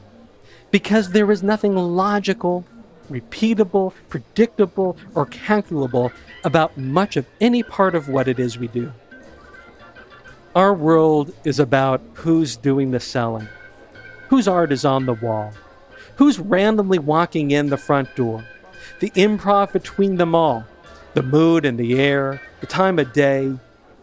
Because 0.72 1.12
there 1.12 1.32
is 1.32 1.44
nothing 1.44 1.76
logical 1.76 2.66
repeatable, 3.10 3.94
predictable, 4.10 4.98
or 5.16 5.26
calculable 5.26 6.12
about 6.44 6.78
much 6.78 7.18
of 7.18 7.26
any 7.42 7.64
part 7.64 7.96
of 7.96 8.10
what 8.10 8.28
it 8.28 8.40
is 8.40 8.58
we 8.58 8.68
do. 8.68 8.92
Our 10.56 10.74
world 10.74 11.34
is 11.44 11.60
about 11.60 12.02
who's 12.14 12.56
doing 12.58 12.92
the 12.92 13.00
selling, 13.00 13.48
whose 14.30 14.48
art 14.48 14.72
is 14.72 14.86
on 14.86 15.06
the 15.06 15.14
wall, 15.14 15.54
who's 16.16 16.40
randomly 16.40 17.00
walking 17.00 17.52
in 17.52 17.70
the 17.70 17.78
front 17.78 18.16
door, 18.16 18.44
the 19.00 19.12
improv 19.12 19.72
between 19.72 20.16
them 20.16 20.34
all, 20.34 20.66
the 21.14 21.24
mood 21.24 21.66
and 21.66 21.78
the 21.78 22.00
air, 22.00 22.42
the 22.60 22.68
time 22.68 22.98
of 22.98 23.14
day, 23.14 23.54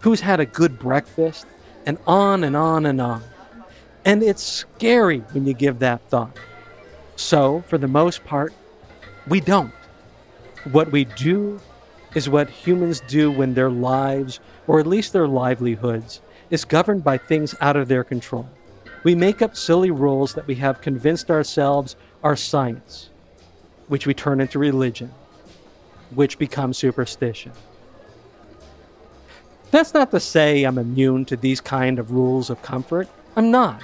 who's 0.01 0.21
had 0.21 0.39
a 0.41 0.47
good 0.47 0.79
breakfast, 0.79 1.47
and 1.87 1.99
on 2.07 2.45
and 2.45 2.57
on 2.57 2.87
and 2.87 3.01
on. 3.01 3.23
And 4.05 4.23
it's 4.23 4.43
scary 4.43 5.21
when 5.33 5.47
you 5.47 5.55
give 5.55 5.79
that 5.79 6.09
thought. 6.09 6.39
So, 7.17 7.63
for 7.69 7.79
the 7.79 7.89
most 7.89 8.25
part, 8.25 8.53
we 9.27 9.41
don't. 9.41 9.73
What 10.71 10.91
we 10.93 11.05
do 11.05 11.61
is 12.15 12.29
what 12.29 12.49
humans 12.49 13.01
do 13.01 13.31
when 13.31 13.55
their 13.55 13.71
lives, 13.71 14.41
or 14.67 14.81
at 14.81 14.87
least 14.87 15.13
their 15.13 15.29
livelihoods, 15.29 16.21
is 16.51 16.65
governed 16.65 17.03
by 17.03 17.19
things 17.19 17.55
out 17.61 17.77
of 17.77 17.89
their 17.89 18.05
control. 18.05 18.49
We 19.03 19.15
make 19.15 19.43
up 19.43 19.57
silly 19.57 19.91
rules 19.91 20.35
that 20.35 20.47
we 20.47 20.55
have 20.57 20.81
convinced 20.81 21.31
ourselves 21.31 21.97
are 22.23 22.37
science, 22.37 23.11
which 23.89 24.07
we 24.07 24.15
turn 24.15 24.41
into 24.41 24.59
religion, 24.59 25.13
which 26.15 26.39
becomes 26.39 26.79
superstition. 26.79 27.53
That's 29.71 29.93
not 29.93 30.11
to 30.13 30.21
say 30.21 30.63
I'm 30.63 30.79
immune 30.79 31.25
to 31.27 31.37
these 31.37 31.61
kind 31.61 31.99
of 31.99 32.13
rules 32.13 32.49
of 32.49 32.63
comfort. 32.63 33.09
I'm 33.37 33.51
not. 33.51 33.83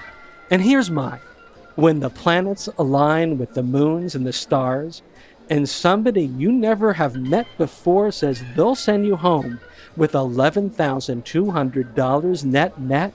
And 0.50 0.62
here's 0.62 0.90
mine. 0.90 1.20
When 1.74 2.00
the 2.00 2.10
planets 2.10 2.68
align 2.78 3.38
with 3.38 3.54
the 3.54 3.62
moons 3.62 4.14
and 4.14 4.26
the 4.26 4.32
stars, 4.32 5.02
and 5.50 5.68
somebody 5.68 6.24
you 6.24 6.50
never 6.52 6.94
have 6.94 7.16
met 7.16 7.46
before 7.58 8.10
says 8.12 8.44
they'll 8.54 8.76
send 8.76 9.04
you 9.04 9.16
home 9.16 9.60
with 9.96 10.12
$11,200 10.12 12.44
net 12.44 12.80
net, 12.80 13.12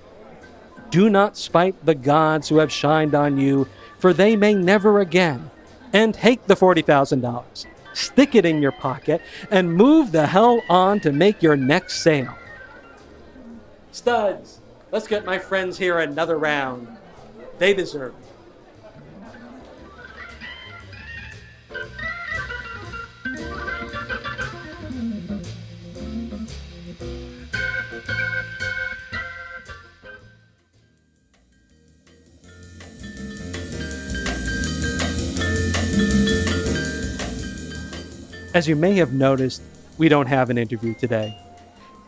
do 0.91 1.09
not 1.09 1.37
spite 1.37 1.85
the 1.85 1.95
gods 1.95 2.49
who 2.49 2.57
have 2.57 2.71
shined 2.71 3.15
on 3.15 3.37
you, 3.37 3.67
for 3.97 4.13
they 4.13 4.35
may 4.35 4.53
never 4.53 4.99
again. 4.99 5.49
And 5.93 6.13
take 6.13 6.45
the 6.45 6.55
$40,000, 6.55 7.65
stick 7.93 8.35
it 8.35 8.45
in 8.45 8.61
your 8.61 8.73
pocket, 8.73 9.21
and 9.49 9.73
move 9.73 10.11
the 10.11 10.27
hell 10.27 10.61
on 10.69 10.99
to 10.99 11.13
make 11.13 11.41
your 11.41 11.55
next 11.55 12.01
sale. 12.01 12.35
Studs, 13.93 14.59
let's 14.91 15.07
get 15.07 15.25
my 15.25 15.39
friends 15.39 15.77
here 15.77 15.99
another 15.99 16.37
round. 16.37 16.89
They 17.59 17.73
deserve 17.73 18.13
it. 18.19 18.24
As 38.55 38.69
you 38.69 38.77
may 38.77 38.93
have 38.93 39.11
noticed, 39.11 39.61
we 39.97 40.07
don't 40.07 40.27
have 40.27 40.49
an 40.49 40.57
interview 40.57 40.93
today. 40.93 41.37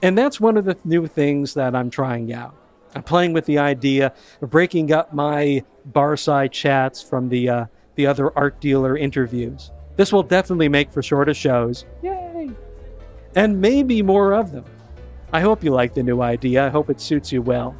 And 0.01 0.17
that's 0.17 0.39
one 0.39 0.55
of 0.55 0.63
the 0.63 0.77
new 0.86 1.05
things 1.05 1.53
that 1.55 1.75
I'm 1.75 1.89
trying 1.89 2.31
out. 2.31 2.55
I'm 2.95 3.03
playing 3.03 3.33
with 3.33 3.45
the 3.45 3.57
idea 3.57 4.13
of 4.41 4.49
breaking 4.49 4.93
up 4.93 5.13
my 5.13 5.65
barside 5.91 6.53
chats 6.53 7.01
from 7.03 7.27
the, 7.27 7.49
uh, 7.49 7.65
the 7.95 8.07
other 8.07 8.31
art 8.38 8.62
dealer 8.62 8.95
interviews. 8.95 9.71
This 9.97 10.13
will 10.13 10.23
definitely 10.23 10.69
make 10.69 10.89
for 10.89 11.03
shorter 11.03 11.33
shows. 11.33 11.83
Yay! 12.01 12.51
And 13.36 13.60
maybe 13.60 14.01
more 14.01 14.33
of 14.33 14.53
them. 14.53 14.63
I 15.33 15.41
hope 15.41 15.65
you 15.65 15.71
like 15.71 15.95
the 15.95 16.03
new 16.03 16.21
idea. 16.21 16.65
I 16.65 16.69
hope 16.69 16.89
it 16.89 17.01
suits 17.01 17.29
you 17.29 17.41
well. 17.41 17.75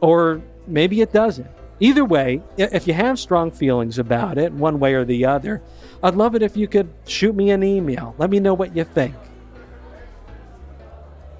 Or 0.00 0.42
maybe 0.66 1.00
it 1.00 1.12
doesn't. 1.12 1.46
Either 1.80 2.04
way, 2.04 2.42
if 2.58 2.86
you 2.86 2.92
have 2.92 3.18
strong 3.18 3.50
feelings 3.50 3.98
about 3.98 4.36
it, 4.36 4.52
one 4.52 4.78
way 4.78 4.92
or 4.92 5.04
the 5.04 5.24
other, 5.24 5.62
I'd 6.02 6.14
love 6.14 6.34
it 6.34 6.42
if 6.42 6.54
you 6.54 6.68
could 6.68 6.92
shoot 7.06 7.34
me 7.34 7.50
an 7.50 7.62
email. 7.62 8.14
Let 8.18 8.28
me 8.28 8.38
know 8.38 8.52
what 8.52 8.76
you 8.76 8.84
think. 8.84 9.14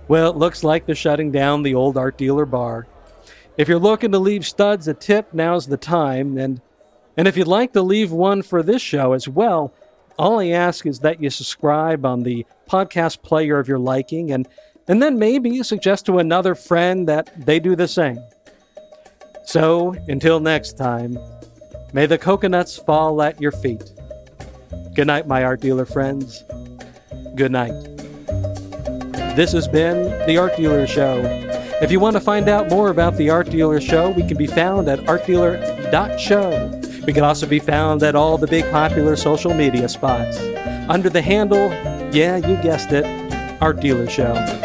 Well, 0.08 0.30
it 0.30 0.36
looks 0.36 0.64
like 0.64 0.86
they're 0.86 0.94
shutting 0.94 1.30
down 1.30 1.62
the 1.62 1.74
old 1.74 1.98
art 1.98 2.16
dealer 2.16 2.46
bar. 2.46 2.86
If 3.58 3.68
you're 3.68 3.78
looking 3.78 4.12
to 4.12 4.18
leave 4.18 4.46
studs 4.46 4.88
a 4.88 4.94
tip, 4.94 5.34
now's 5.34 5.66
the 5.66 5.76
time. 5.76 6.38
And, 6.38 6.62
and 7.16 7.28
if 7.28 7.36
you'd 7.36 7.46
like 7.46 7.74
to 7.74 7.82
leave 7.82 8.10
one 8.10 8.40
for 8.42 8.62
this 8.62 8.80
show 8.80 9.12
as 9.12 9.28
well, 9.28 9.74
all 10.18 10.40
I 10.40 10.48
ask 10.48 10.86
is 10.86 11.00
that 11.00 11.22
you 11.22 11.28
subscribe 11.30 12.06
on 12.06 12.22
the 12.22 12.46
podcast 12.68 13.22
player 13.22 13.58
of 13.58 13.68
your 13.68 13.78
liking 13.78 14.32
and, 14.32 14.48
and 14.88 15.02
then 15.02 15.18
maybe 15.18 15.50
you 15.50 15.62
suggest 15.62 16.06
to 16.06 16.18
another 16.18 16.54
friend 16.54 17.08
that 17.08 17.46
they 17.46 17.60
do 17.60 17.76
the 17.76 17.86
same. 17.86 18.18
So, 19.50 19.96
until 20.06 20.38
next 20.38 20.78
time, 20.78 21.18
may 21.92 22.06
the 22.06 22.16
coconuts 22.16 22.76
fall 22.76 23.20
at 23.20 23.40
your 23.40 23.50
feet. 23.50 23.82
Good 24.94 25.08
night, 25.08 25.26
my 25.26 25.42
art 25.42 25.60
dealer 25.60 25.84
friends. 25.84 26.44
Good 27.34 27.50
night. 27.50 27.72
This 29.34 29.50
has 29.50 29.66
been 29.66 30.04
The 30.28 30.38
Art 30.38 30.56
Dealer 30.56 30.86
Show. 30.86 31.18
If 31.82 31.90
you 31.90 31.98
want 31.98 32.14
to 32.14 32.20
find 32.20 32.48
out 32.48 32.70
more 32.70 32.90
about 32.90 33.16
The 33.16 33.30
Art 33.30 33.50
Dealer 33.50 33.80
Show, 33.80 34.10
we 34.10 34.22
can 34.22 34.36
be 34.36 34.46
found 34.46 34.86
at 34.86 35.00
artdealer.show. 35.00 37.04
We 37.04 37.12
can 37.12 37.24
also 37.24 37.48
be 37.48 37.58
found 37.58 38.04
at 38.04 38.14
all 38.14 38.38
the 38.38 38.46
big 38.46 38.70
popular 38.70 39.16
social 39.16 39.52
media 39.52 39.88
spots 39.88 40.38
under 40.88 41.10
the 41.10 41.22
handle, 41.22 41.70
yeah, 42.12 42.36
you 42.36 42.54
guessed 42.62 42.92
it, 42.92 43.04
Art 43.60 43.80
Dealer 43.80 44.08
Show. 44.08 44.59